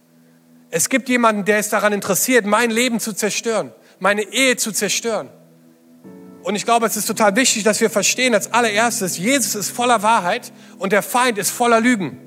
Es 0.71 0.89
gibt 0.89 1.09
jemanden, 1.09 1.45
der 1.45 1.59
ist 1.59 1.73
daran 1.73 1.93
interessiert, 1.93 2.45
mein 2.45 2.69
Leben 2.69 2.99
zu 2.99 3.13
zerstören, 3.13 3.71
meine 3.99 4.21
Ehe 4.21 4.55
zu 4.57 4.71
zerstören. 4.71 5.29
Und 6.43 6.55
ich 6.55 6.65
glaube, 6.65 6.85
es 6.85 6.95
ist 6.95 7.05
total 7.05 7.35
wichtig, 7.35 7.63
dass 7.63 7.81
wir 7.81 7.89
verstehen, 7.89 8.33
als 8.33 8.53
allererstes, 8.53 9.17
Jesus 9.17 9.55
ist 9.55 9.71
voller 9.71 10.03
Wahrheit 10.03 10.51
und 10.77 10.93
der 10.93 11.01
Feind 11.01 11.37
ist 11.37 11.49
voller 11.49 11.81
Lügen. 11.81 12.17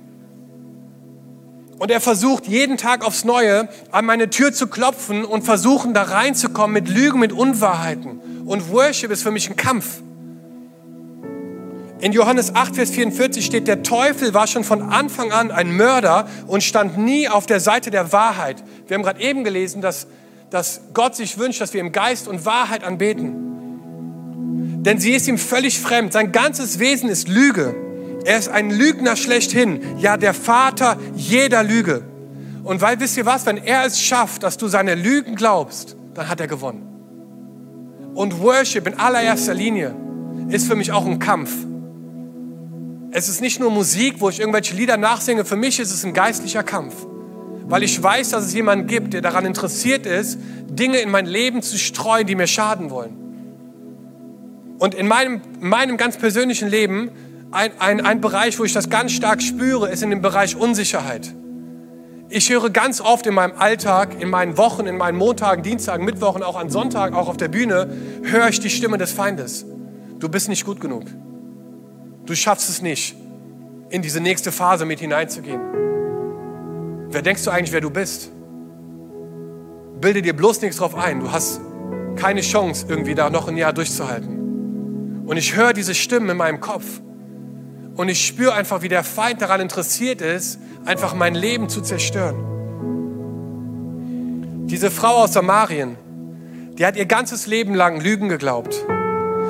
Und 1.79 1.91
er 1.91 2.01
versucht 2.01 2.47
jeden 2.47 2.77
Tag 2.77 3.05
aufs 3.05 3.25
Neue 3.25 3.69
an 3.91 4.05
meine 4.05 4.31
Tür 4.31 4.53
zu 4.53 4.69
klopfen 4.69 5.25
und 5.25 5.43
versuchen 5.43 5.95
da 5.95 6.03
reinzukommen 6.05 6.75
mit 6.75 6.89
Lügen, 6.89 7.19
mit 7.19 7.33
Unwahrheiten. 7.33 8.21
Und 8.45 8.71
Worship 8.71 9.11
ist 9.11 9.23
für 9.23 9.33
mich 9.33 9.49
ein 9.51 9.57
Kampf. 9.57 10.03
In 12.03 12.11
Johannes 12.11 12.57
8, 12.57 12.75
Vers 12.75 12.91
44 12.91 13.47
steht, 13.47 13.69
der 13.69 13.85
Teufel 13.85 14.35
war 14.35 14.49
schon 14.49 14.65
von 14.65 14.83
Anfang 14.83 15.31
an 15.31 15.53
ein 15.53 15.77
Mörder 15.77 16.27
und 16.49 16.65
stand 16.65 16.99
nie 16.99 17.29
auf 17.29 17.47
der 17.47 17.61
Seite 17.61 17.93
der 17.93 18.11
Wahrheit. 18.11 18.57
Wir 18.89 18.97
haben 18.97 19.05
gerade 19.05 19.21
eben 19.21 19.45
gelesen, 19.45 19.81
dass, 19.81 20.09
dass 20.51 20.81
Gott 20.95 21.15
sich 21.15 21.39
wünscht, 21.39 21.61
dass 21.61 21.75
wir 21.75 21.81
im 21.81 21.93
Geist 21.93 22.27
und 22.27 22.45
Wahrheit 22.45 22.83
anbeten. 22.83 24.83
Denn 24.83 24.99
sie 24.99 25.13
ist 25.13 25.29
ihm 25.29 25.39
völlig 25.39 25.79
fremd. 25.79 26.13
Sein 26.13 26.33
ganzes 26.33 26.81
Wesen 26.81 27.09
ist 27.09 27.29
Lüge. 27.29 27.73
Er 28.25 28.37
ist 28.37 28.49
ein 28.49 28.73
Lügner 28.73 29.15
schlechthin. 29.15 29.81
Ja, 29.99 30.17
der 30.17 30.35
Vater 30.35 30.99
jeder 31.15 31.63
Lüge. 31.63 32.03
Und 32.65 32.81
weil, 32.81 32.99
wisst 32.99 33.17
ihr 33.17 33.27
was, 33.27 33.47
wenn 33.47 33.59
er 33.59 33.87
es 33.87 34.01
schafft, 34.01 34.43
dass 34.43 34.57
du 34.57 34.67
seine 34.67 34.97
Lügen 34.97 35.37
glaubst, 35.37 35.95
dann 36.15 36.29
hat 36.29 36.41
er 36.41 36.49
gewonnen. 36.49 36.83
Und 38.15 38.41
Worship 38.41 38.89
in 38.89 38.99
allererster 38.99 39.55
Linie 39.55 39.95
ist 40.49 40.67
für 40.67 40.75
mich 40.75 40.91
auch 40.91 41.07
ein 41.07 41.21
Kampf. 41.21 41.53
Es 43.15 43.29
ist 43.29 43.43
nicht 43.43 43.61
nur 43.61 43.71
Musik, 43.71 44.17
wo 44.21 44.31
ich 44.31 44.41
irgendwelche 44.41 44.75
Lieder 44.75 44.97
nachsinge. 44.97 45.45
Für 45.45 45.57
mich 45.57 45.79
ist 45.79 45.93
es 45.93 46.03
ein 46.03 46.15
geistlicher 46.15 46.63
Kampf. 46.63 46.95
Weil 47.67 47.83
ich 47.83 48.03
weiß, 48.03 48.31
dass 48.31 48.47
es 48.47 48.55
jemanden 48.55 48.87
gibt, 48.87 49.13
der 49.13 49.21
daran 49.21 49.45
interessiert 49.45 50.07
ist, 50.07 50.39
Dinge 50.67 50.99
in 50.99 51.11
mein 51.11 51.27
Leben 51.27 51.61
zu 51.61 51.79
streuen, 51.79 52.27
die 52.27 52.35
mir 52.35 52.47
schaden 52.47 52.91
wollen. 52.91 53.17
Und 54.79 54.95
in 54.95 55.07
meinem, 55.07 55.43
in 55.61 55.69
meinem 55.69 55.97
ganz 55.99 56.17
persönlichen 56.17 56.69
Leben 56.69 57.11
ein, 57.51 57.71
ein, 57.79 58.01
ein 58.01 58.23
Bereich, 58.23 58.59
wo 58.59 58.65
ich 58.65 58.73
das 58.73 58.89
ganz 58.89 59.13
stark 59.13 59.43
spüre, 59.43 59.91
ist 59.91 60.03
in 60.03 60.09
dem 60.09 60.23
Bereich 60.23 60.57
Unsicherheit. 60.57 61.35
Ich 62.31 62.49
höre 62.49 62.71
ganz 62.71 63.03
oft 63.03 63.27
in 63.27 63.35
meinem 63.35 63.59
Alltag, 63.59 64.17
in 64.21 64.31
meinen 64.31 64.57
Wochen, 64.57 64.87
in 64.87 64.97
meinen 64.97 65.19
Montagen, 65.19 65.63
Dienstagen, 65.63 66.07
Mittwochen, 66.07 66.43
auch 66.43 66.59
an 66.59 66.71
Sonntagen, 66.71 67.15
auch 67.15 67.29
auf 67.29 67.37
der 67.37 67.49
Bühne, 67.49 67.95
höre 68.23 68.49
ich 68.49 68.59
die 68.59 68.71
Stimme 68.71 68.97
des 68.97 69.13
Feindes. 69.13 69.67
Du 70.19 70.31
bist 70.31 70.49
nicht 70.49 70.65
gut 70.65 70.81
genug. 70.81 71.05
Du 72.27 72.35
schaffst 72.35 72.69
es 72.69 72.83
nicht, 72.83 73.17
in 73.91 74.03
diese 74.03 74.21
nächste 74.21 74.53
Phase 74.53 74.85
mit 74.85 75.01
hineinzugehen. 75.01 75.61
Wer 77.11 77.23
denkst 77.23 77.45
du 77.45 77.51
eigentlich, 77.51 77.73
wer 77.73 77.81
du 77.81 77.91
bist? 77.91 78.31
Bilde 80.01 80.23
dir 80.23 80.35
bloß 80.35 80.63
nichts 80.63 80.79
drauf 80.79 80.95
ein. 80.95 81.21
Du 81.21 81.31
hast 81.31 81.61
keine 82.17 82.41
Chance, 82.41 82.87
irgendwie 82.89 83.15
da 83.15 83.29
noch 83.31 83.49
ein 83.49 83.57
Jahr 83.57 83.73
durchzuhalten. 83.73 85.25
Und 85.27 85.37
ich 85.37 85.57
höre 85.57 85.73
diese 85.73 85.95
Stimmen 85.95 86.31
in 86.31 86.37
meinem 86.37 86.61
Kopf. 86.61 86.85
Und 87.97 88.09
ich 88.09 88.25
spüre 88.25 88.55
einfach, 88.55 88.83
wie 88.83 88.89
der 88.89 89.05
Feind 89.05 89.43
daran 89.43 89.61
interessiert 89.61 90.23
ist, 90.23 90.59
einfach 90.85 91.15
mein 91.15 91.35
Leben 91.35 91.69
zu 91.69 91.83
zerstören. 91.83 92.37
Diese 94.67 94.91
Frau 94.91 95.23
aus 95.23 95.35
Samarien, 95.35 95.97
die 96.79 96.87
hat 96.87 96.97
ihr 96.97 97.05
ganzes 97.07 97.47
Leben 97.47 97.75
lang 97.75 98.01
Lügen 98.01 98.29
geglaubt. 98.31 98.75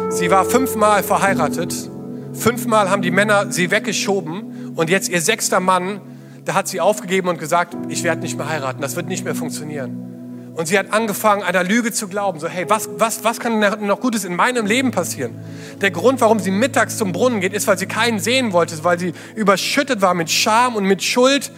Sie 0.09 0.31
war 0.31 0.45
fünfmal 0.45 1.05
verheiratet, 1.05 1.92
fünfmal 2.33 2.91
haben 2.91 3.03
die 3.03 3.11
Männer 3.11 3.51
sie 3.51 3.71
weggeschoben 3.71 4.73
und 4.75 4.91
jetzt 4.91 5.09
ihr 5.09 5.21
sechster 5.21 5.61
Mann, 5.61 6.01
da 6.45 6.55
hat 6.55 6.69
sie 6.69 6.81
aufgegeben 6.81 7.29
und 7.29 7.39
gesagt, 7.39 7.77
ich 7.89 8.03
werde 8.03 8.21
nicht 8.21 8.37
mehr 8.37 8.49
heiraten, 8.49 8.81
das 8.81 8.97
wird 8.97 9.07
nicht 9.07 9.25
mehr 9.25 9.35
funktionieren. 9.35 10.13
Und 10.55 10.67
sie 10.67 10.79
hat 10.79 10.93
angefangen, 10.93 11.43
einer 11.43 11.65
Lüge 11.65 11.93
zu 11.93 12.09
glauben. 12.09 12.39
So, 12.39 12.47
hey, 12.47 12.67
was, 12.69 12.89
was, 12.99 13.25
was 13.25 13.41
kann 13.41 13.61
noch 13.87 14.01
Gutes 14.01 14.25
in 14.25 14.37
meinem 14.37 14.67
Leben 14.67 14.91
passieren? 14.91 15.35
Der 15.81 15.91
Grund, 15.91 16.21
warum 16.21 16.41
sie 16.41 16.51
mittags 16.51 16.99
zum 16.99 17.13
Brunnen 17.13 17.41
geht, 17.41 17.55
ist, 17.55 17.67
weil 17.67 17.79
sie 17.79 17.87
keinen 17.87 18.19
sehen 18.19 18.53
wollte, 18.53 18.85
weil 18.85 18.99
sie 18.99 19.15
überschüttet 19.35 20.03
war 20.03 20.13
mit 20.13 20.31
Scham 20.31 20.77
und 20.77 20.85
mit 20.85 21.03
Schuld, 21.03 21.51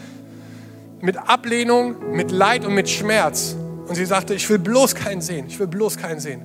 mit 1.01 1.17
Ablehnung, 1.17 2.15
mit 2.15 2.31
Leid 2.31 2.65
und 2.65 2.75
mit 2.75 2.89
Schmerz. 2.89 3.57
Und 3.89 3.97
sie 3.97 4.05
sagte, 4.07 4.33
ich 4.33 4.49
will 4.49 4.61
bloß 4.61 4.95
keinen 4.95 5.21
sehen, 5.21 5.47
ich 5.49 5.59
will 5.59 5.67
bloß 5.67 5.97
keinen 5.97 6.21
sehen. 6.21 6.43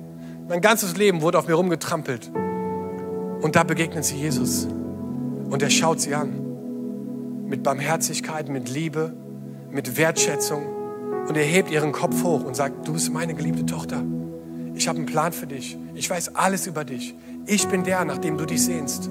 Mein 0.48 0.60
ganzes 0.60 0.96
Leben 0.96 1.22
wurde 1.22 1.38
auf 1.38 1.46
mir 1.46 1.54
rumgetrampelt. 1.54 2.32
Und 3.40 3.56
da 3.56 3.62
begegnet 3.62 4.04
sie 4.04 4.16
Jesus. 4.16 4.66
Und 5.50 5.62
er 5.62 5.70
schaut 5.70 6.00
sie 6.00 6.14
an. 6.14 7.46
Mit 7.46 7.62
Barmherzigkeit, 7.62 8.48
mit 8.48 8.68
Liebe, 8.68 9.12
mit 9.70 9.96
Wertschätzung 9.96 10.62
und 11.28 11.36
er 11.36 11.44
hebt 11.44 11.70
ihren 11.70 11.92
Kopf 11.92 12.24
hoch 12.24 12.44
und 12.44 12.56
sagt, 12.56 12.88
du 12.88 12.92
bist 12.92 13.12
meine 13.12 13.34
geliebte 13.34 13.66
Tochter. 13.66 14.02
Ich 14.74 14.88
habe 14.88 14.98
einen 14.98 15.06
Plan 15.06 15.32
für 15.32 15.46
dich. 15.46 15.76
Ich 15.94 16.08
weiß 16.08 16.34
alles 16.34 16.66
über 16.66 16.84
dich. 16.84 17.14
Ich 17.46 17.68
bin 17.68 17.84
der, 17.84 18.04
nach 18.04 18.18
dem 18.18 18.36
du 18.36 18.46
dich 18.46 18.64
sehnst. 18.64 19.10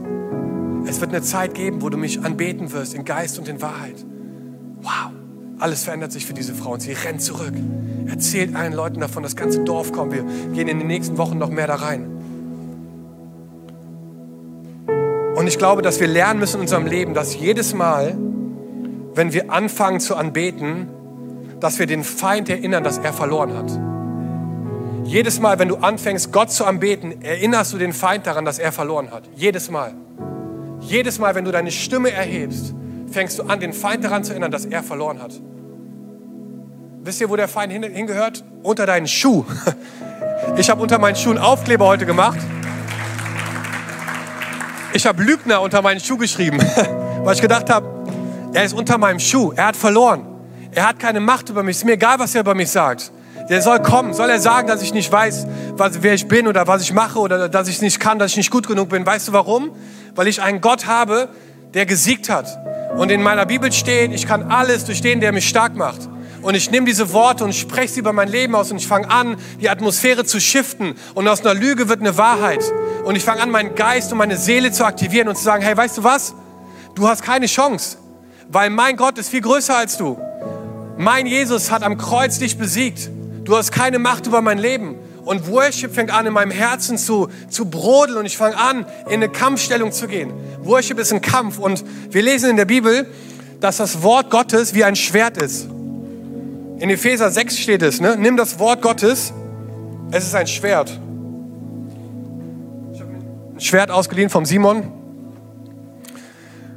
Es 0.86 1.00
wird 1.00 1.12
eine 1.12 1.22
Zeit 1.22 1.54
geben, 1.54 1.82
wo 1.82 1.90
du 1.90 1.98
mich 1.98 2.22
anbeten 2.22 2.72
wirst, 2.72 2.94
in 2.94 3.06
Geist 3.06 3.40
und 3.40 3.48
in 3.48 3.62
Wahrheit. 3.62 4.06
Wow, 4.82 5.12
alles 5.60 5.84
verändert 5.84 6.12
sich 6.12 6.26
für 6.26 6.34
diese 6.34 6.54
Frau 6.54 6.74
und 6.74 6.82
sie 6.82 6.94
rennt 6.94 7.22
zurück. 7.22 7.54
Erzählt 8.08 8.56
allen 8.56 8.74
Leuten 8.74 9.00
davon, 9.00 9.24
das 9.24 9.36
ganze 9.36 9.64
Dorf 9.64 9.92
kommt. 9.92 10.14
Wir 10.14 10.24
gehen 10.54 10.68
in 10.68 10.80
den 10.80 10.88
nächsten 10.88 11.18
Wochen 11.18 11.38
noch 11.38 11.50
mehr 11.50 11.68
da 11.68 11.76
rein. 11.76 12.09
Ich 15.50 15.58
glaube, 15.58 15.82
dass 15.82 16.00
wir 16.00 16.08
lernen 16.08 16.40
müssen 16.40 16.58
in 16.58 16.62
unserem 16.62 16.86
Leben, 16.86 17.16
dass 17.16 17.36
jedes 17.36 17.74
Mal, 17.74 18.16
wenn 19.16 19.34
wir 19.34 19.52
anfangen 19.52 20.00
zu 20.00 20.16
anbeten, 20.16 20.88
dass 21.60 21.80
wir 21.80 21.88
den 21.88 22.04
Feind 22.04 22.50
erinnern, 22.50 22.84
dass 22.84 23.00
er 23.00 23.14
verloren 23.14 23.58
hat. 23.58 23.72
Jedes 25.06 25.40
Mal, 25.40 25.58
wenn 25.58 25.68
du 25.68 25.78
anfängst, 25.78 26.32
Gott 26.32 26.52
zu 26.52 26.66
anbeten, 26.66 27.24
erinnerst 27.24 27.74
du 27.74 27.80
den 27.80 27.94
Feind 27.94 28.28
daran, 28.28 28.46
dass 28.46 28.60
er 28.60 28.72
verloren 28.72 29.10
hat. 29.10 29.24
Jedes 29.36 29.72
Mal. 29.72 29.96
Jedes 30.82 31.18
Mal, 31.18 31.34
wenn 31.34 31.46
du 31.46 31.52
deine 31.52 31.72
Stimme 31.72 32.12
erhebst, 32.12 32.76
fängst 33.12 33.40
du 33.40 33.44
an, 33.44 33.60
den 33.60 33.74
Feind 33.74 34.04
daran 34.04 34.24
zu 34.24 34.34
erinnern, 34.34 34.52
dass 34.52 34.66
er 34.66 34.84
verloren 34.84 35.20
hat. 35.20 35.34
Wisst 37.04 37.22
ihr, 37.22 37.30
wo 37.30 37.36
der 37.36 37.48
Feind 37.48 37.74
hingehört? 37.74 38.44
Unter 38.62 38.86
deinen 38.86 39.08
Schuh. 39.08 39.46
Ich 40.58 40.70
habe 40.70 40.82
unter 40.82 41.00
meinen 41.00 41.16
Schuhen 41.16 41.38
Aufkleber 41.38 41.86
heute 41.86 42.06
gemacht. 42.06 42.40
Ich 45.00 45.06
habe 45.06 45.24
Lügner 45.24 45.62
unter 45.62 45.82
meinen 45.82 46.02
Schuh 46.02 46.18
geschrieben, 46.18 46.58
weil 47.24 47.34
ich 47.34 47.42
gedacht 47.42 47.70
habe, 47.70 47.88
er 48.52 48.66
ist 48.66 48.74
unter 48.74 48.98
meinem 48.98 49.22
Schuh, 49.22 49.54
er 49.56 49.68
hat 49.68 49.78
verloren. 49.78 50.26
Er 50.72 50.90
hat 50.90 51.00
keine 51.00 51.22
Macht 51.22 51.48
über 51.48 51.64
mich. 51.64 51.78
Ist 51.78 51.86
mir 51.86 51.94
egal, 51.94 52.20
was 52.20 52.36
er 52.36 52.42
über 52.42 52.54
mich 52.54 52.70
sagt. 52.70 53.10
Der 53.48 53.62
soll 53.62 53.80
kommen. 53.82 54.14
Soll 54.14 54.30
er 54.30 54.42
sagen, 54.42 54.68
dass 54.68 54.82
ich 54.82 54.94
nicht 54.94 55.10
weiß, 55.10 55.48
was, 55.78 56.04
wer 56.04 56.16
ich 56.16 56.28
bin 56.28 56.50
oder 56.50 56.68
was 56.68 56.82
ich 56.82 56.92
mache 56.92 57.18
oder 57.18 57.48
dass 57.48 57.70
ich 57.70 57.76
es 57.76 57.82
nicht 57.82 58.02
kann, 58.02 58.20
dass 58.20 58.32
ich 58.32 58.38
nicht 58.38 58.52
gut 58.52 58.68
genug 58.68 58.90
bin. 58.90 59.06
Weißt 59.06 59.30
du 59.30 59.32
warum? 59.32 59.72
Weil 60.16 60.28
ich 60.28 60.42
einen 60.42 60.60
Gott 60.60 60.86
habe, 60.86 61.30
der 61.74 61.86
gesiegt 61.86 62.30
hat. 62.30 62.48
Und 62.98 63.10
in 63.10 63.24
meiner 63.24 63.46
Bibel 63.46 63.72
steht, 63.72 64.12
ich 64.12 64.28
kann 64.28 64.52
alles 64.52 64.84
durch 64.84 65.02
den, 65.02 65.22
der 65.22 65.32
mich 65.32 65.48
stark 65.48 65.78
macht. 65.78 66.10
Und 66.42 66.56
ich 66.56 66.72
nehme 66.72 66.86
diese 66.86 67.14
Worte 67.14 67.46
und 67.46 67.54
spreche 67.54 67.94
sie 67.94 68.00
über 68.02 68.12
mein 68.12 68.28
Leben 68.28 68.54
aus 68.54 68.70
und 68.70 68.78
ich 68.78 68.88
fange 68.88 69.10
an, 69.10 69.38
die 69.62 69.70
Atmosphäre 69.70 70.26
zu 70.26 70.42
shiften. 70.42 70.96
Und 71.14 71.26
aus 71.30 71.40
einer 71.40 71.54
Lüge 71.54 71.88
wird 71.88 72.02
eine 72.02 72.18
Wahrheit. 72.18 72.64
Und 73.04 73.16
ich 73.16 73.24
fange 73.24 73.42
an, 73.42 73.50
meinen 73.50 73.76
Geist 73.76 74.12
und 74.12 74.18
meine 74.18 74.38
Seele 74.38 74.72
zu 74.72 74.86
aktivieren 74.86 75.28
und 75.28 75.36
zu 75.36 75.44
sagen, 75.44 75.64
hey, 75.64 75.76
weißt 75.76 75.98
du 75.98 76.04
was? 76.04 76.34
Du 76.96 77.08
hast 77.08 77.24
keine 77.24 77.46
Chance, 77.46 77.98
weil 78.50 78.70
mein 78.70 78.98
Gott 78.98 79.18
ist 79.18 79.30
viel 79.30 79.42
größer 79.42 79.76
als 79.76 79.98
du. 79.98 80.18
Mein 80.98 81.26
Jesus 81.26 81.72
hat 81.72 81.84
am 81.84 81.98
Kreuz 81.98 82.40
dich 82.40 82.58
besiegt. 82.58 83.10
Du 83.46 83.56
hast 83.56 83.72
keine 83.72 84.00
Macht 84.00 84.28
über 84.28 84.42
mein 84.42 84.58
Leben. 84.58 84.98
Und 85.24 85.48
Worship 85.50 85.94
fängt 85.94 86.12
an, 86.12 86.26
in 86.26 86.34
meinem 86.34 86.52
Herzen 86.52 86.98
zu, 86.98 87.30
zu 87.50 87.66
brodeln 87.66 88.18
und 88.18 88.26
ich 88.26 88.36
fange 88.36 88.58
an, 88.58 88.86
in 89.06 89.14
eine 89.14 89.30
Kampfstellung 89.30 89.92
zu 89.92 90.08
gehen. 90.08 90.34
Worship 90.64 91.00
ist 91.00 91.14
ein 91.14 91.22
Kampf 91.22 91.58
und 91.58 91.84
wir 92.10 92.22
lesen 92.22 92.50
in 92.50 92.58
der 92.58 92.66
Bibel, 92.66 93.08
dass 93.60 93.78
das 93.78 94.02
Wort 94.02 94.30
Gottes 94.30 94.74
wie 94.74 94.84
ein 94.84 94.96
Schwert 94.96 95.42
ist. 95.42 95.68
In 96.80 96.90
Epheser 96.90 97.30
6 97.30 97.58
steht 97.58 97.82
es, 97.82 98.00
ne? 98.02 98.16
nimm 98.18 98.38
das 98.38 98.60
Wort 98.60 98.82
Gottes, 98.82 99.34
es 100.12 100.26
ist 100.26 100.36
ein 100.36 100.48
Schwert. 100.48 101.00
Schwert 103.60 103.92
ausgeliehen 103.92 104.30
vom 104.30 104.46
Simon. 104.46 104.92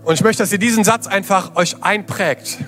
Und 0.05 0.15
ich 0.15 0.23
möchte, 0.23 0.43
dass 0.43 0.53
ihr 0.53 0.59
diesen 0.59 0.85
Satz 0.85 1.07
einfach 1.07 1.55
euch 1.57 1.83
einprägt. 1.83 2.59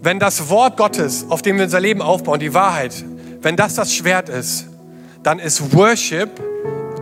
Wenn 0.00 0.18
das 0.18 0.48
Wort 0.48 0.76
Gottes, 0.76 1.26
auf 1.28 1.42
dem 1.42 1.56
wir 1.56 1.64
unser 1.64 1.80
Leben 1.80 2.00
aufbauen, 2.02 2.38
die 2.38 2.54
Wahrheit, 2.54 3.04
wenn 3.42 3.56
das 3.56 3.74
das 3.74 3.92
Schwert 3.92 4.28
ist, 4.28 4.68
dann 5.22 5.38
ist 5.38 5.74
Worship 5.74 6.30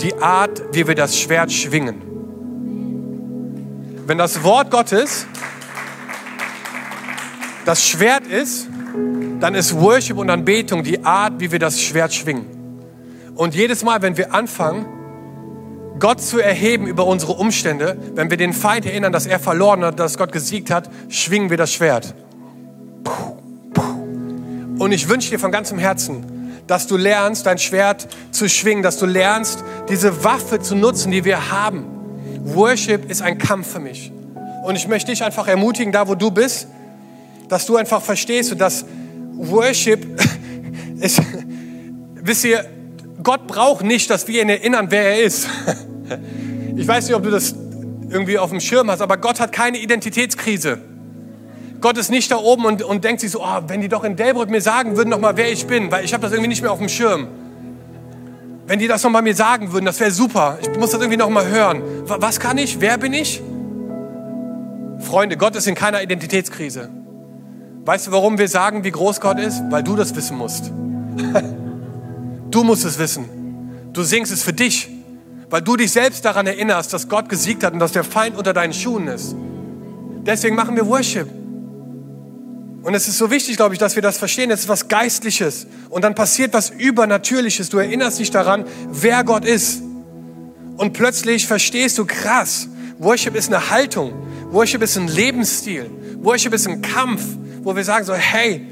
die 0.00 0.14
Art, 0.14 0.62
wie 0.72 0.86
wir 0.88 0.94
das 0.94 1.18
Schwert 1.18 1.52
schwingen. 1.52 2.02
Wenn 4.06 4.18
das 4.18 4.42
Wort 4.42 4.70
Gottes 4.70 5.26
das 7.64 7.86
Schwert 7.86 8.26
ist, 8.26 8.68
dann 9.40 9.54
ist 9.54 9.74
Worship 9.78 10.16
und 10.16 10.30
Anbetung 10.30 10.82
die 10.82 11.04
Art, 11.04 11.34
wie 11.38 11.50
wir 11.50 11.58
das 11.58 11.80
Schwert 11.80 12.14
schwingen. 12.14 12.46
Und 13.34 13.54
jedes 13.54 13.82
Mal, 13.82 14.00
wenn 14.02 14.16
wir 14.16 14.32
anfangen, 14.32 14.86
Gott 15.98 16.20
zu 16.20 16.40
erheben 16.40 16.86
über 16.86 17.06
unsere 17.06 17.32
Umstände, 17.32 17.96
wenn 18.14 18.30
wir 18.30 18.36
den 18.36 18.52
Feind 18.52 18.86
erinnern, 18.86 19.12
dass 19.12 19.26
er 19.26 19.38
verloren 19.38 19.84
hat, 19.84 20.00
dass 20.00 20.18
Gott 20.18 20.32
gesiegt 20.32 20.70
hat, 20.70 20.90
schwingen 21.08 21.50
wir 21.50 21.56
das 21.56 21.72
Schwert. 21.72 22.14
Und 24.78 24.92
ich 24.92 25.08
wünsche 25.08 25.30
dir 25.30 25.38
von 25.38 25.52
ganzem 25.52 25.78
Herzen, 25.78 26.62
dass 26.66 26.86
du 26.86 26.96
lernst, 26.96 27.46
dein 27.46 27.58
Schwert 27.58 28.08
zu 28.32 28.48
schwingen, 28.48 28.82
dass 28.82 28.98
du 28.98 29.06
lernst, 29.06 29.62
diese 29.88 30.24
Waffe 30.24 30.60
zu 30.60 30.74
nutzen, 30.74 31.12
die 31.12 31.24
wir 31.24 31.50
haben. 31.50 31.84
Worship 32.42 33.10
ist 33.10 33.22
ein 33.22 33.38
Kampf 33.38 33.72
für 33.72 33.80
mich. 33.80 34.12
Und 34.64 34.76
ich 34.76 34.88
möchte 34.88 35.12
dich 35.12 35.22
einfach 35.22 35.46
ermutigen, 35.46 35.92
da 35.92 36.08
wo 36.08 36.14
du 36.14 36.30
bist, 36.30 36.66
dass 37.48 37.66
du 37.66 37.76
einfach 37.76 38.02
verstehst, 38.02 38.58
dass 38.58 38.84
Worship 39.36 40.20
ist, 41.00 41.20
wisst 42.14 42.44
ihr, 42.44 42.64
Gott 43.24 43.46
braucht 43.48 43.84
nicht, 43.84 44.10
dass 44.10 44.28
wir 44.28 44.42
ihn 44.42 44.48
erinnern, 44.48 44.86
wer 44.90 45.16
er 45.16 45.22
ist. 45.22 45.48
Ich 46.76 46.88
weiß 46.88 47.06
nicht, 47.06 47.14
ob 47.14 47.22
du 47.22 47.30
das 47.30 47.54
irgendwie 48.10 48.36
auf 48.36 48.50
dem 48.50 48.58
Schirm 48.58 48.90
hast, 48.90 49.00
aber 49.00 49.16
Gott 49.16 49.38
hat 49.38 49.52
keine 49.52 49.78
Identitätskrise. 49.78 50.78
Gott 51.80 51.96
ist 51.96 52.10
nicht 52.10 52.32
da 52.32 52.36
oben 52.36 52.64
und, 52.64 52.82
und 52.82 53.04
denkt 53.04 53.20
sich 53.20 53.30
so, 53.30 53.44
oh, 53.44 53.60
wenn 53.68 53.80
die 53.80 53.88
doch 53.88 54.02
in 54.02 54.16
Delbrück 54.16 54.50
mir 54.50 54.60
sagen 54.60 54.96
würden 54.96 55.10
noch 55.10 55.20
mal, 55.20 55.36
wer 55.36 55.52
ich 55.52 55.68
bin, 55.68 55.92
weil 55.92 56.04
ich 56.04 56.12
habe 56.12 56.22
das 56.22 56.32
irgendwie 56.32 56.48
nicht 56.48 56.62
mehr 56.62 56.72
auf 56.72 56.80
dem 56.80 56.88
Schirm. 56.88 57.28
Wenn 58.66 58.80
die 58.80 58.88
das 58.88 59.04
noch 59.04 59.10
mal 59.10 59.22
mir 59.22 59.36
sagen 59.36 59.72
würden, 59.72 59.84
das 59.84 60.00
wäre 60.00 60.10
super. 60.10 60.58
Ich 60.60 60.68
muss 60.76 60.90
das 60.90 61.00
irgendwie 61.00 61.16
noch 61.16 61.30
mal 61.30 61.46
hören. 61.46 61.80
Was 62.06 62.40
kann 62.40 62.58
ich? 62.58 62.80
Wer 62.80 62.98
bin 62.98 63.12
ich? 63.12 63.40
Freunde, 64.98 65.36
Gott 65.36 65.54
ist 65.54 65.68
in 65.68 65.76
keiner 65.76 66.02
Identitätskrise. 66.02 66.90
Weißt 67.84 68.08
du, 68.08 68.12
warum 68.12 68.36
wir 68.36 68.48
sagen, 68.48 68.82
wie 68.82 68.90
groß 68.90 69.20
Gott 69.20 69.38
ist? 69.38 69.62
Weil 69.70 69.84
du 69.84 69.94
das 69.94 70.16
wissen 70.16 70.36
musst. 70.36 70.72
du 72.54 72.62
musst 72.62 72.84
es 72.84 72.98
wissen. 72.98 73.90
Du 73.92 74.02
singst 74.02 74.32
es 74.32 74.42
für 74.42 74.52
dich, 74.52 74.88
weil 75.50 75.62
du 75.62 75.76
dich 75.76 75.90
selbst 75.90 76.24
daran 76.24 76.46
erinnerst, 76.46 76.92
dass 76.92 77.08
Gott 77.08 77.28
gesiegt 77.28 77.64
hat 77.64 77.72
und 77.72 77.78
dass 77.78 77.92
der 77.92 78.04
Feind 78.04 78.36
unter 78.36 78.52
deinen 78.52 78.72
Schuhen 78.72 79.08
ist. 79.08 79.34
Deswegen 80.24 80.56
machen 80.56 80.76
wir 80.76 80.86
Worship. 80.86 81.28
Und 82.82 82.94
es 82.94 83.08
ist 83.08 83.18
so 83.18 83.30
wichtig, 83.30 83.56
glaube 83.56 83.74
ich, 83.74 83.78
dass 83.78 83.94
wir 83.94 84.02
das 84.02 84.18
verstehen. 84.18 84.50
Es 84.50 84.60
ist 84.60 84.68
was 84.68 84.88
Geistliches. 84.88 85.66
Und 85.88 86.02
dann 86.02 86.14
passiert 86.14 86.52
was 86.52 86.70
Übernatürliches. 86.70 87.70
Du 87.70 87.78
erinnerst 87.78 88.18
dich 88.18 88.30
daran, 88.30 88.64
wer 88.88 89.24
Gott 89.24 89.44
ist. 89.44 89.82
Und 90.76 90.92
plötzlich 90.92 91.46
verstehst 91.46 91.98
du, 91.98 92.04
krass, 92.04 92.68
Worship 92.98 93.34
ist 93.36 93.48
eine 93.48 93.70
Haltung. 93.70 94.12
Worship 94.50 94.82
ist 94.82 94.96
ein 94.96 95.08
Lebensstil. 95.08 95.90
Worship 96.18 96.52
ist 96.52 96.68
ein 96.68 96.82
Kampf, 96.82 97.22
wo 97.62 97.74
wir 97.74 97.84
sagen 97.84 98.04
so, 98.04 98.14
hey, 98.14 98.66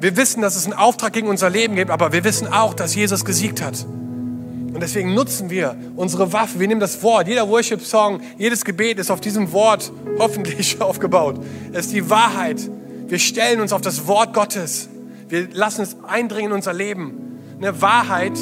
wir 0.00 0.16
wissen, 0.16 0.42
dass 0.42 0.54
es 0.54 0.64
einen 0.64 0.74
Auftrag 0.74 1.12
gegen 1.12 1.28
unser 1.28 1.50
Leben 1.50 1.74
gibt, 1.74 1.90
aber 1.90 2.12
wir 2.12 2.22
wissen 2.24 2.46
auch, 2.46 2.74
dass 2.74 2.94
Jesus 2.94 3.24
gesiegt 3.24 3.62
hat. 3.62 3.84
Und 3.84 4.80
deswegen 4.80 5.12
nutzen 5.12 5.50
wir 5.50 5.76
unsere 5.96 6.32
Waffe. 6.32 6.60
Wir 6.60 6.68
nehmen 6.68 6.80
das 6.80 7.02
Wort. 7.02 7.26
Jeder 7.26 7.48
Worship-Song, 7.48 8.20
jedes 8.36 8.64
Gebet 8.64 9.00
ist 9.00 9.10
auf 9.10 9.20
diesem 9.20 9.50
Wort 9.50 9.90
hoffentlich 10.18 10.80
aufgebaut. 10.80 11.40
Es 11.72 11.86
ist 11.86 11.94
die 11.94 12.08
Wahrheit. 12.08 12.60
Wir 13.08 13.18
stellen 13.18 13.60
uns 13.60 13.72
auf 13.72 13.80
das 13.80 14.06
Wort 14.06 14.34
Gottes. 14.34 14.88
Wir 15.28 15.48
lassen 15.52 15.82
es 15.82 15.96
eindringen 16.06 16.52
in 16.52 16.56
unser 16.56 16.74
Leben. 16.74 17.40
Eine 17.60 17.82
Wahrheit, 17.82 18.38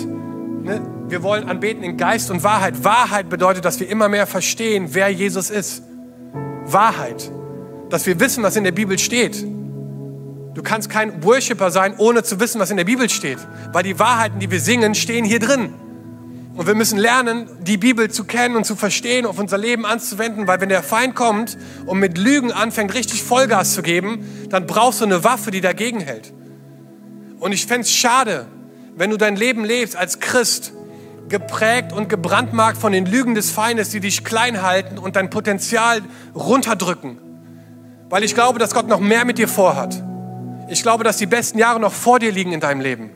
ne? 0.62 0.82
wir 1.08 1.22
wollen 1.22 1.48
anbeten 1.48 1.82
in 1.82 1.96
Geist 1.96 2.30
und 2.30 2.42
Wahrheit. 2.42 2.84
Wahrheit 2.84 3.30
bedeutet, 3.30 3.64
dass 3.64 3.80
wir 3.80 3.88
immer 3.88 4.10
mehr 4.10 4.26
verstehen, 4.26 4.88
wer 4.90 5.08
Jesus 5.08 5.48
ist. 5.48 5.82
Wahrheit. 6.66 7.30
Dass 7.88 8.04
wir 8.04 8.20
wissen, 8.20 8.42
was 8.42 8.56
in 8.56 8.64
der 8.64 8.72
Bibel 8.72 8.98
steht. 8.98 9.42
Du 10.56 10.62
kannst 10.62 10.88
kein 10.88 11.22
Worshipper 11.22 11.70
sein, 11.70 11.96
ohne 11.98 12.22
zu 12.22 12.40
wissen, 12.40 12.58
was 12.58 12.70
in 12.70 12.78
der 12.78 12.84
Bibel 12.84 13.10
steht. 13.10 13.36
Weil 13.72 13.82
die 13.82 13.98
Wahrheiten, 13.98 14.40
die 14.40 14.50
wir 14.50 14.58
singen, 14.58 14.94
stehen 14.94 15.26
hier 15.26 15.38
drin. 15.38 15.74
Und 16.54 16.66
wir 16.66 16.74
müssen 16.74 16.98
lernen, 16.98 17.46
die 17.60 17.76
Bibel 17.76 18.10
zu 18.10 18.24
kennen 18.24 18.56
und 18.56 18.64
zu 18.64 18.74
verstehen, 18.74 19.26
auf 19.26 19.38
unser 19.38 19.58
Leben 19.58 19.84
anzuwenden, 19.84 20.46
weil 20.46 20.58
wenn 20.62 20.70
der 20.70 20.82
Feind 20.82 21.14
kommt 21.14 21.58
und 21.84 21.98
mit 21.98 22.16
Lügen 22.16 22.52
anfängt, 22.52 22.94
richtig 22.94 23.22
Vollgas 23.22 23.74
zu 23.74 23.82
geben, 23.82 24.48
dann 24.48 24.66
brauchst 24.66 25.02
du 25.02 25.04
eine 25.04 25.22
Waffe, 25.24 25.50
die 25.50 25.60
dagegen 25.60 26.00
hält. 26.00 26.32
Und 27.38 27.52
ich 27.52 27.66
fände 27.66 27.82
es 27.82 27.92
schade, 27.92 28.46
wenn 28.96 29.10
du 29.10 29.18
dein 29.18 29.36
Leben 29.36 29.62
lebst 29.62 29.94
als 29.94 30.20
Christ, 30.20 30.72
geprägt 31.28 31.92
und 31.92 32.08
gebrandmarkt 32.08 32.78
von 32.78 32.92
den 32.92 33.04
Lügen 33.04 33.34
des 33.34 33.50
Feindes, 33.50 33.90
die 33.90 34.00
dich 34.00 34.24
klein 34.24 34.62
halten 34.62 34.96
und 34.96 35.16
dein 35.16 35.28
Potenzial 35.28 36.00
runterdrücken. 36.34 37.18
Weil 38.08 38.24
ich 38.24 38.34
glaube, 38.34 38.58
dass 38.58 38.72
Gott 38.72 38.88
noch 38.88 39.00
mehr 39.00 39.26
mit 39.26 39.36
dir 39.36 39.48
vorhat. 39.48 40.02
Ich 40.68 40.82
glaube, 40.82 41.04
dass 41.04 41.16
die 41.16 41.26
besten 41.26 41.58
Jahre 41.58 41.78
noch 41.78 41.92
vor 41.92 42.18
dir 42.18 42.32
liegen 42.32 42.52
in 42.52 42.60
deinem 42.60 42.80
Leben. 42.80 43.10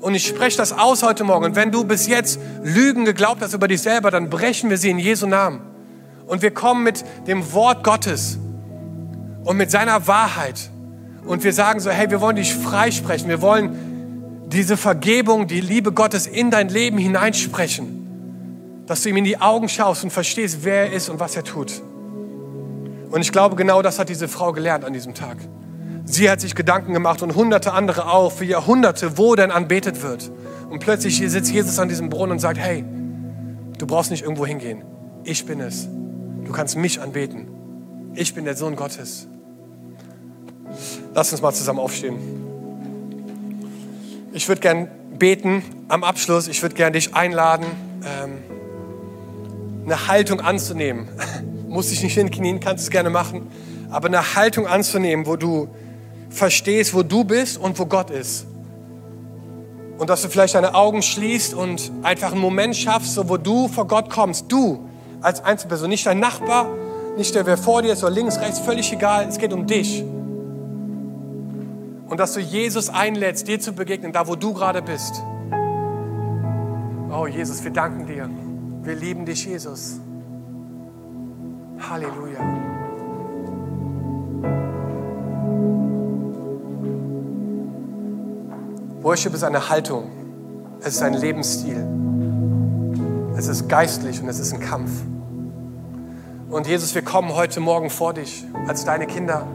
Und 0.00 0.14
ich 0.14 0.26
spreche 0.26 0.56
das 0.56 0.72
aus 0.72 1.02
heute 1.02 1.24
Morgen. 1.24 1.46
Und 1.46 1.56
wenn 1.56 1.72
du 1.72 1.84
bis 1.84 2.06
jetzt 2.06 2.38
Lügen 2.62 3.04
geglaubt 3.04 3.42
hast 3.42 3.54
über 3.54 3.68
dich 3.68 3.82
selber, 3.82 4.10
dann 4.10 4.30
brechen 4.30 4.70
wir 4.70 4.78
sie 4.78 4.90
in 4.90 4.98
Jesu 4.98 5.26
Namen. 5.26 5.60
Und 6.26 6.42
wir 6.42 6.52
kommen 6.52 6.84
mit 6.84 7.04
dem 7.26 7.52
Wort 7.52 7.82
Gottes 7.82 8.38
und 9.44 9.56
mit 9.56 9.70
seiner 9.70 10.06
Wahrheit. 10.06 10.70
Und 11.24 11.42
wir 11.42 11.52
sagen 11.52 11.80
so, 11.80 11.90
hey, 11.90 12.10
wir 12.10 12.20
wollen 12.20 12.36
dich 12.36 12.54
freisprechen. 12.54 13.28
Wir 13.28 13.42
wollen 13.42 14.46
diese 14.46 14.76
Vergebung, 14.76 15.46
die 15.46 15.60
Liebe 15.60 15.92
Gottes 15.92 16.26
in 16.26 16.50
dein 16.50 16.68
Leben 16.68 16.98
hineinsprechen. 16.98 18.84
Dass 18.86 19.02
du 19.02 19.08
ihm 19.08 19.16
in 19.16 19.24
die 19.24 19.40
Augen 19.40 19.68
schaust 19.68 20.04
und 20.04 20.10
verstehst, 20.10 20.58
wer 20.62 20.86
er 20.86 20.92
ist 20.92 21.08
und 21.08 21.18
was 21.18 21.34
er 21.34 21.44
tut. 21.44 21.82
Und 23.10 23.20
ich 23.20 23.32
glaube, 23.32 23.56
genau 23.56 23.82
das 23.82 23.98
hat 23.98 24.10
diese 24.10 24.28
Frau 24.28 24.52
gelernt 24.52 24.84
an 24.84 24.92
diesem 24.92 25.14
Tag. 25.14 25.38
Sie 26.10 26.30
hat 26.30 26.40
sich 26.40 26.54
Gedanken 26.54 26.94
gemacht 26.94 27.22
und 27.22 27.34
hunderte 27.34 27.74
andere 27.74 28.10
auch 28.10 28.32
für 28.32 28.46
Jahrhunderte, 28.46 29.18
wo 29.18 29.34
denn 29.34 29.50
anbetet 29.50 30.02
wird. 30.02 30.30
Und 30.70 30.78
plötzlich 30.78 31.18
sitzt 31.18 31.52
Jesus 31.52 31.78
an 31.78 31.90
diesem 31.90 32.08
Brunnen 32.08 32.32
und 32.32 32.38
sagt, 32.38 32.58
hey, 32.58 32.82
du 33.76 33.86
brauchst 33.86 34.10
nicht 34.10 34.22
irgendwo 34.22 34.46
hingehen. 34.46 34.82
Ich 35.24 35.44
bin 35.44 35.60
es. 35.60 35.86
Du 36.44 36.52
kannst 36.52 36.76
mich 36.76 37.02
anbeten. 37.02 37.48
Ich 38.14 38.34
bin 38.34 38.46
der 38.46 38.56
Sohn 38.56 38.74
Gottes. 38.74 39.28
Lass 41.14 41.30
uns 41.30 41.42
mal 41.42 41.52
zusammen 41.52 41.78
aufstehen. 41.78 42.16
Ich 44.32 44.48
würde 44.48 44.62
gern 44.62 44.88
beten 45.18 45.62
am 45.88 46.04
Abschluss. 46.04 46.48
Ich 46.48 46.62
würde 46.62 46.74
gern 46.74 46.94
dich 46.94 47.14
einladen, 47.14 47.66
ähm, 48.02 48.38
eine 49.84 50.08
Haltung 50.08 50.40
anzunehmen. 50.40 51.08
Muss 51.68 51.90
dich 51.90 52.02
nicht 52.02 52.14
hinknien, 52.14 52.60
kannst 52.60 52.84
es 52.84 52.90
gerne 52.90 53.10
machen. 53.10 53.46
Aber 53.90 54.08
eine 54.08 54.34
Haltung 54.36 54.66
anzunehmen, 54.66 55.26
wo 55.26 55.36
du 55.36 55.68
verstehst, 56.30 56.94
wo 56.94 57.02
du 57.02 57.24
bist 57.24 57.58
und 57.58 57.78
wo 57.78 57.86
Gott 57.86 58.10
ist. 58.10 58.46
Und 59.98 60.10
dass 60.10 60.22
du 60.22 60.28
vielleicht 60.28 60.54
deine 60.54 60.74
Augen 60.74 61.02
schließt 61.02 61.54
und 61.54 61.90
einfach 62.02 62.32
einen 62.32 62.40
Moment 62.40 62.76
schaffst, 62.76 63.14
so 63.14 63.28
wo 63.28 63.36
du 63.36 63.68
vor 63.68 63.86
Gott 63.86 64.10
kommst. 64.10 64.50
Du 64.50 64.88
als 65.20 65.42
Einzelperson, 65.44 65.88
nicht 65.88 66.06
dein 66.06 66.20
Nachbar, 66.20 66.68
nicht 67.16 67.34
der, 67.34 67.46
wer 67.46 67.58
vor 67.58 67.82
dir 67.82 67.92
ist 67.92 68.04
oder 68.04 68.12
links, 68.12 68.38
rechts, 68.38 68.60
völlig 68.60 68.92
egal. 68.92 69.26
Es 69.28 69.38
geht 69.38 69.52
um 69.52 69.66
dich. 69.66 70.04
Und 72.08 72.18
dass 72.18 72.32
du 72.32 72.40
Jesus 72.40 72.88
einlädst, 72.88 73.48
dir 73.48 73.60
zu 73.60 73.72
begegnen, 73.72 74.12
da 74.12 74.26
wo 74.28 74.36
du 74.36 74.54
gerade 74.54 74.82
bist. 74.82 75.22
Oh 77.10 77.26
Jesus, 77.26 77.62
wir 77.64 77.72
danken 77.72 78.06
dir. 78.06 78.30
Wir 78.82 78.94
lieben 78.94 79.26
dich, 79.26 79.44
Jesus. 79.44 79.98
Halleluja. 81.78 82.57
Worship 89.08 89.32
ist 89.32 89.42
eine 89.42 89.70
Haltung. 89.70 90.10
Es 90.80 90.88
ist 90.88 91.02
ein 91.02 91.14
Lebensstil. 91.14 91.82
Es 93.38 93.48
ist 93.48 93.66
geistlich 93.66 94.20
und 94.20 94.28
es 94.28 94.38
ist 94.38 94.52
ein 94.52 94.60
Kampf. 94.60 94.90
Und 96.50 96.66
Jesus, 96.66 96.94
wir 96.94 97.00
kommen 97.00 97.34
heute 97.34 97.60
Morgen 97.60 97.88
vor 97.88 98.12
dich 98.12 98.44
als 98.66 98.84
deine 98.84 99.06
Kinder. 99.06 99.46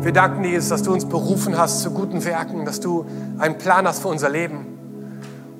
Wir 0.00 0.10
danken 0.10 0.42
dir, 0.42 0.50
Jesus, 0.50 0.68
dass 0.68 0.82
du 0.82 0.92
uns 0.92 1.04
berufen 1.04 1.56
hast 1.56 1.82
zu 1.82 1.92
guten 1.92 2.24
Werken, 2.24 2.64
dass 2.64 2.80
du 2.80 3.06
einen 3.38 3.56
Plan 3.56 3.86
hast 3.86 4.02
für 4.02 4.08
unser 4.08 4.30
Leben. 4.30 4.66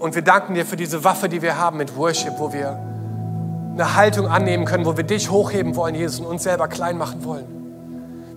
Und 0.00 0.16
wir 0.16 0.22
danken 0.22 0.54
dir 0.54 0.66
für 0.66 0.74
diese 0.74 1.04
Waffe, 1.04 1.28
die 1.28 1.42
wir 1.42 1.56
haben 1.56 1.76
mit 1.76 1.96
Worship, 1.96 2.32
wo 2.38 2.52
wir 2.52 2.70
eine 2.70 3.94
Haltung 3.94 4.26
annehmen 4.26 4.64
können, 4.64 4.84
wo 4.84 4.96
wir 4.96 5.04
dich 5.04 5.30
hochheben 5.30 5.76
wollen, 5.76 5.94
Jesus, 5.94 6.18
und 6.18 6.26
uns 6.26 6.42
selber 6.42 6.66
klein 6.66 6.98
machen 6.98 7.24
wollen. 7.24 7.53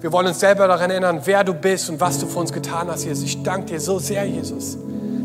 Wir 0.07 0.13
wollen 0.13 0.27
uns 0.27 0.39
selber 0.39 0.69
daran 0.69 0.89
erinnern, 0.89 1.19
wer 1.25 1.43
du 1.43 1.53
bist 1.53 1.89
und 1.89 1.99
was 1.99 2.17
du 2.17 2.27
für 2.27 2.39
uns 2.39 2.53
getan 2.53 2.87
hast, 2.87 3.03
Jesus. 3.03 3.25
Ich 3.25 3.43
danke 3.43 3.73
dir 3.73 3.81
so 3.81 3.99
sehr, 3.99 4.23
Jesus, 4.23 4.77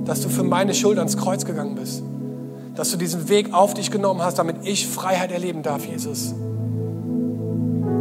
dass 0.04 0.22
du 0.22 0.28
für 0.28 0.42
meine 0.42 0.74
Schuld 0.74 0.98
ans 0.98 1.16
Kreuz 1.16 1.44
gegangen 1.44 1.76
bist. 1.76 2.02
Dass 2.74 2.90
du 2.90 2.96
diesen 2.96 3.28
Weg 3.28 3.54
auf 3.54 3.74
dich 3.74 3.92
genommen 3.92 4.22
hast, 4.22 4.40
damit 4.40 4.56
ich 4.64 4.88
Freiheit 4.88 5.30
erleben 5.30 5.62
darf, 5.62 5.86
Jesus. 5.86 6.34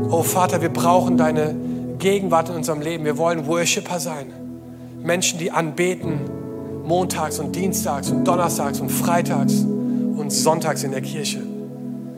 Oh 0.10 0.24
Vater, 0.24 0.64
wir 0.64 0.70
brauchen 0.70 1.18
deine 1.18 1.54
Gegenwart 2.00 2.50
in 2.50 2.56
unserem 2.56 2.82
Leben. 2.82 3.06
Wir 3.06 3.20
wollen 3.20 3.46
Worshipper 3.46 4.00
sein. 4.00 4.34
Menschen, 5.04 5.38
die 5.38 5.52
anbeten, 5.52 6.22
montags 6.84 7.38
und 7.38 7.56
dienstags 7.56 8.10
und 8.10 8.28
donnerstags 8.28 8.80
und 8.80 8.90
freitags 8.90 9.62
und 9.62 10.32
sonntags 10.32 10.84
in 10.84 10.90
der 10.90 11.02
Kirche. 11.02 11.44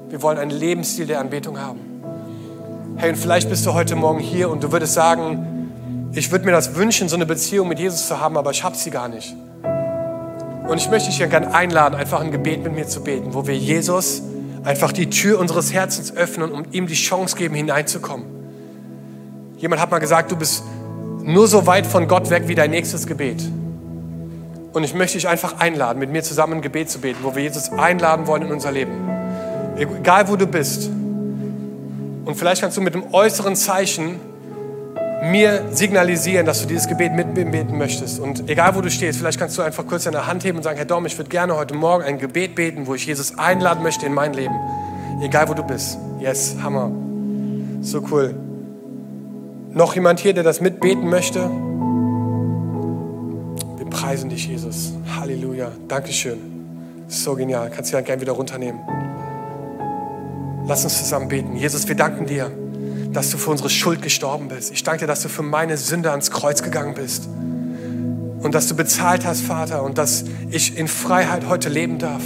Wir 0.07 0.21
wollen 0.21 0.37
einen 0.37 0.51
Lebensstil 0.51 1.05
der 1.05 1.19
Anbetung 1.19 1.59
haben. 1.59 1.92
Hey, 2.95 3.09
und 3.09 3.17
vielleicht 3.17 3.49
bist 3.49 3.65
du 3.65 3.73
heute 3.73 3.95
Morgen 3.95 4.19
hier 4.19 4.49
und 4.49 4.63
du 4.63 4.71
würdest 4.71 4.93
sagen, 4.93 6.11
ich 6.13 6.31
würde 6.31 6.45
mir 6.45 6.51
das 6.51 6.75
wünschen, 6.75 7.09
so 7.09 7.15
eine 7.15 7.25
Beziehung 7.25 7.67
mit 7.67 7.79
Jesus 7.79 8.07
zu 8.07 8.19
haben, 8.19 8.37
aber 8.37 8.51
ich 8.51 8.63
habe 8.63 8.75
sie 8.77 8.91
gar 8.91 9.07
nicht. 9.07 9.35
Und 10.67 10.77
ich 10.77 10.89
möchte 10.89 11.09
dich 11.09 11.17
ja 11.17 11.25
gerne 11.25 11.53
einladen, 11.53 11.95
einfach 11.95 12.21
ein 12.21 12.31
Gebet 12.31 12.63
mit 12.63 12.73
mir 12.73 12.87
zu 12.87 13.03
beten, 13.03 13.33
wo 13.33 13.47
wir 13.47 13.57
Jesus 13.57 14.21
einfach 14.63 14.91
die 14.91 15.09
Tür 15.09 15.39
unseres 15.39 15.73
Herzens 15.73 16.15
öffnen 16.15 16.51
und 16.51 16.73
ihm 16.73 16.87
die 16.87 16.93
Chance 16.93 17.35
geben, 17.35 17.55
hineinzukommen. 17.55 18.25
Jemand 19.57 19.81
hat 19.81 19.91
mal 19.91 19.99
gesagt, 19.99 20.31
du 20.31 20.35
bist 20.35 20.63
nur 21.23 21.47
so 21.47 21.65
weit 21.65 21.87
von 21.87 22.07
Gott 22.07 22.29
weg 22.29 22.43
wie 22.47 22.55
dein 22.55 22.69
nächstes 22.69 23.07
Gebet. 23.07 23.43
Und 24.71 24.83
ich 24.83 24.93
möchte 24.93 25.17
dich 25.17 25.27
einfach 25.27 25.59
einladen, 25.59 25.99
mit 25.99 26.11
mir 26.11 26.23
zusammen 26.23 26.53
ein 26.53 26.61
Gebet 26.61 26.89
zu 26.89 26.99
beten, 26.99 27.19
wo 27.23 27.35
wir 27.35 27.43
Jesus 27.43 27.71
einladen 27.71 28.27
wollen 28.27 28.43
in 28.43 28.51
unser 28.51 28.71
Leben. 28.71 28.93
Egal 29.77 30.27
wo 30.29 30.35
du 30.35 30.47
bist, 30.47 30.89
und 32.25 32.35
vielleicht 32.35 32.61
kannst 32.61 32.77
du 32.77 32.81
mit 32.81 32.93
dem 32.93 33.13
äußeren 33.13 33.55
Zeichen 33.55 34.19
mir 35.23 35.63
signalisieren, 35.71 36.45
dass 36.45 36.61
du 36.61 36.67
dieses 36.67 36.87
Gebet 36.87 37.13
mitbeten 37.13 37.77
möchtest. 37.77 38.19
Und 38.19 38.49
egal 38.49 38.75
wo 38.75 38.81
du 38.81 38.89
stehst, 38.89 39.19
vielleicht 39.19 39.39
kannst 39.39 39.57
du 39.57 39.61
einfach 39.61 39.85
kurz 39.87 40.03
deine 40.03 40.27
Hand 40.27 40.43
heben 40.43 40.57
und 40.57 40.63
sagen, 40.63 40.77
Herr 40.77 40.85
Dom, 40.85 41.05
ich 41.05 41.17
würde 41.17 41.29
gerne 41.29 41.55
heute 41.55 41.73
Morgen 41.73 42.03
ein 42.03 42.19
Gebet 42.19 42.55
beten, 42.55 42.87
wo 42.87 42.95
ich 42.95 43.05
Jesus 43.05 43.37
einladen 43.37 43.83
möchte 43.83 44.05
in 44.05 44.13
mein 44.13 44.33
Leben. 44.33 44.55
Egal 45.21 45.47
wo 45.47 45.53
du 45.53 45.63
bist. 45.63 45.97
Yes, 46.19 46.57
Hammer. 46.61 46.91
So 47.81 48.03
cool. 48.11 48.35
Noch 49.71 49.95
jemand 49.95 50.19
hier, 50.19 50.33
der 50.33 50.43
das 50.43 50.61
mitbeten 50.61 51.09
möchte? 51.09 51.49
Wir 53.77 53.85
preisen 53.89 54.29
dich, 54.29 54.47
Jesus. 54.47 54.93
Halleluja. 55.19 55.71
Dankeschön. 55.87 56.37
So 57.07 57.35
genial. 57.35 57.71
Kannst 57.73 57.91
du 57.91 57.97
ja 57.97 58.01
gerne 58.01 58.21
wieder 58.21 58.33
runternehmen. 58.33 58.79
Lass 60.65 60.85
uns 60.85 60.97
zusammen 60.97 61.27
beten. 61.27 61.57
Jesus, 61.57 61.89
wir 61.89 61.95
danken 61.95 62.25
dir, 62.25 62.49
dass 63.11 63.29
du 63.29 63.37
für 63.37 63.51
unsere 63.51 63.69
Schuld 63.69 64.01
gestorben 64.01 64.47
bist. 64.47 64.71
Ich 64.71 64.83
danke 64.83 65.01
dir, 65.01 65.07
dass 65.07 65.21
du 65.21 65.27
für 65.27 65.43
meine 65.43 65.75
Sünde 65.75 66.11
ans 66.11 66.31
Kreuz 66.31 66.63
gegangen 66.63 66.93
bist. 66.93 67.27
Und 67.27 68.55
dass 68.55 68.67
du 68.67 68.75
bezahlt 68.75 69.25
hast, 69.25 69.41
Vater, 69.41 69.83
und 69.83 69.97
dass 69.97 70.23
ich 70.51 70.77
in 70.77 70.87
Freiheit 70.87 71.47
heute 71.47 71.67
leben 71.67 71.99
darf. 71.99 72.23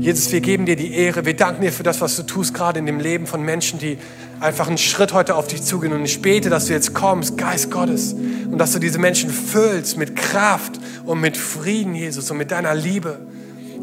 Jesus, 0.00 0.30
wir 0.32 0.40
geben 0.40 0.66
dir 0.66 0.76
die 0.76 0.92
Ehre. 0.92 1.24
Wir 1.24 1.34
danken 1.34 1.62
dir 1.62 1.72
für 1.72 1.82
das, 1.82 2.02
was 2.02 2.14
du 2.16 2.24
tust, 2.24 2.52
gerade 2.52 2.78
in 2.78 2.84
dem 2.84 3.00
Leben 3.00 3.26
von 3.26 3.42
Menschen, 3.42 3.78
die 3.78 3.96
einfach 4.38 4.68
einen 4.68 4.78
Schritt 4.78 5.14
heute 5.14 5.34
auf 5.34 5.46
dich 5.46 5.62
zugehen. 5.62 5.94
Und 5.94 6.04
ich 6.04 6.20
bete, 6.20 6.50
dass 6.50 6.66
du 6.66 6.74
jetzt 6.74 6.92
kommst, 6.92 7.38
Geist 7.38 7.70
Gottes, 7.70 8.12
und 8.12 8.58
dass 8.58 8.72
du 8.72 8.80
diese 8.80 8.98
Menschen 8.98 9.30
füllst 9.30 9.96
mit 9.96 10.14
Kraft 10.14 10.78
und 11.06 11.22
mit 11.22 11.38
Frieden, 11.38 11.94
Jesus, 11.94 12.30
und 12.30 12.36
mit 12.36 12.50
deiner 12.50 12.74
Liebe. 12.74 13.18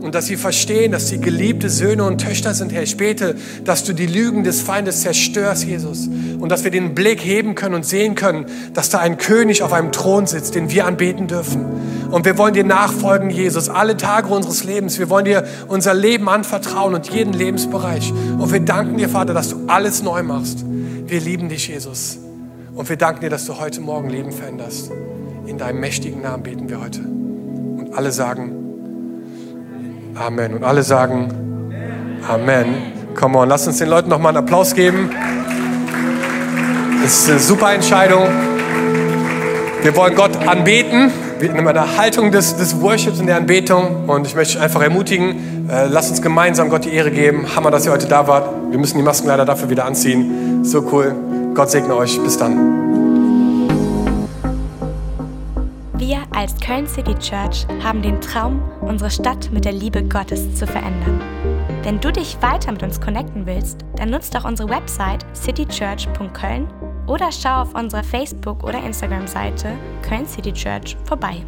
Und 0.02 0.16
dass 0.16 0.28
sie 0.28 0.38
verstehen, 0.38 0.92
dass 0.92 1.10
sie 1.10 1.20
geliebte 1.20 1.70
Söhne 1.70 2.06
und 2.06 2.20
Töchter 2.20 2.54
sind, 2.54 2.72
Herr. 2.72 2.84
Ich 2.84 2.96
bete, 2.96 3.36
dass 3.66 3.84
du 3.84 3.94
die 3.94 4.06
Lügen 4.06 4.44
des 4.44 4.62
Feindes 4.62 5.02
zerstörst, 5.02 5.66
Jesus. 5.66 6.08
Und 6.40 6.50
dass 6.50 6.64
wir 6.64 6.72
den 6.72 6.96
Blick 6.96 7.24
heben 7.24 7.54
können 7.54 7.76
und 7.76 7.86
sehen 7.86 8.16
können, 8.16 8.46
dass 8.74 8.90
da 8.90 9.00
ein 9.00 9.18
König 9.18 9.62
auf 9.62 9.74
einem 9.74 9.92
Thron 9.92 10.26
sitzt, 10.26 10.56
den 10.56 10.72
wir 10.72 10.86
anbeten 10.86 11.28
dürfen. 11.28 11.66
Und 12.12 12.26
wir 12.26 12.38
wollen 12.38 12.54
dir 12.54 12.64
nachfolgen, 12.64 13.30
Jesus, 13.30 13.68
alle 13.68 13.98
Tage 13.98 14.30
unseres 14.30 14.64
Lebens. 14.64 15.00
Wir 15.00 15.10
wollen 15.10 15.26
dir 15.26 15.46
unser 15.68 15.94
Leben 15.94 16.30
anvertrauen 16.30 16.96
und 16.96 17.10
jeden 17.10 17.34
Lebensbereich. 17.34 18.12
Und 18.12 18.54
wir 18.54 18.62
danken 18.62 18.98
dir, 18.98 19.10
Vater, 19.10 19.34
dass 19.34 19.50
du 19.50 19.66
alles 19.68 20.02
neu 20.02 20.24
machst. 20.24 20.64
Wir 21.08 21.20
lieben 21.20 21.50
dich, 21.50 21.68
Jesus. 21.68 22.20
Und 22.74 22.88
wir 22.88 22.96
danken 22.96 23.22
dir, 23.22 23.30
dass 23.30 23.46
du 23.46 23.60
heute 23.60 23.82
Morgen 23.82 24.10
Leben 24.10 24.32
veränderst. 24.32 24.92
In 25.46 25.58
deinem 25.58 25.82
mächtigen 25.82 26.22
Namen 26.22 26.44
beten 26.44 26.70
wir 26.70 26.80
heute. 26.80 27.02
Und 27.02 27.94
alle 27.94 28.12
sagen, 28.12 28.59
Amen. 30.20 30.54
Und 30.54 30.64
alle 30.64 30.84
sagen 30.84 31.34
Amen. 32.28 32.76
Come 33.16 33.38
on, 33.38 33.50
lass 33.50 33.66
uns 33.66 33.78
den 33.78 33.90
Leuten 33.90 34.10
noch 34.10 34.20
mal 34.20 34.30
einen 34.30 34.38
Applaus 34.38 34.76
geben. 34.76 35.10
Das 37.02 37.22
ist 37.22 37.30
eine 37.30 37.40
super 37.40 37.74
Entscheidung. 37.74 38.28
Wir 39.82 39.96
wollen 39.96 40.16
Gott 40.16 40.36
anbeten 40.46 41.12
in 41.40 41.68
einer 41.68 41.98
Haltung 41.98 42.32
des, 42.32 42.58
des 42.58 42.82
Worships 42.82 43.20
und 43.20 43.28
der 43.28 43.38
Anbetung. 43.38 44.10
Und 44.10 44.28
ich 44.28 44.36
möchte 44.36 44.60
einfach 44.60 44.82
ermutigen, 44.82 45.70
äh, 45.70 45.88
lasst 45.88 46.10
uns 46.12 46.22
gemeinsam 46.22 46.70
Gott 46.70 46.84
die 46.84 46.94
Ehre 46.94 47.12
geben. 47.12 47.56
Hammer, 47.56 47.72
dass 47.72 47.86
ihr 47.86 47.92
heute 47.94 48.08
da 48.08 48.28
wart. 48.28 48.50
Wir 48.70 48.78
müssen 48.78 48.98
die 48.98 49.04
Masken 49.04 49.28
leider 49.28 49.46
dafür 49.46 49.70
wieder 49.70 49.86
anziehen. 49.86 50.66
So 50.66 50.86
cool. 50.92 51.16
Gott 51.56 51.72
segne 51.72 51.96
euch. 51.96 52.22
Bis 52.22 52.38
dann. 52.38 52.89
Wir 56.10 56.24
als 56.36 56.60
Köln 56.60 56.88
City 56.88 57.14
Church 57.20 57.68
haben 57.84 58.02
den 58.02 58.20
Traum, 58.20 58.64
unsere 58.82 59.12
Stadt 59.12 59.52
mit 59.52 59.64
der 59.64 59.74
Liebe 59.74 60.02
Gottes 60.02 60.56
zu 60.56 60.66
verändern. 60.66 61.22
Wenn 61.84 62.00
du 62.00 62.12
dich 62.12 62.36
weiter 62.42 62.72
mit 62.72 62.82
uns 62.82 63.00
connecten 63.00 63.46
willst, 63.46 63.86
dann 63.96 64.10
nutzt 64.10 64.34
doch 64.34 64.44
unsere 64.44 64.70
Website 64.70 65.24
citychurch.köln 65.36 66.68
oder 67.06 67.32
schau 67.32 67.62
auf 67.62 67.76
unserer 67.76 68.04
Facebook- 68.04 68.64
oder 68.64 68.84
Instagram-Seite 68.84 69.78
Köln 70.02 70.26
City 70.26 70.52
Church 70.52 70.98
vorbei. 71.06 71.46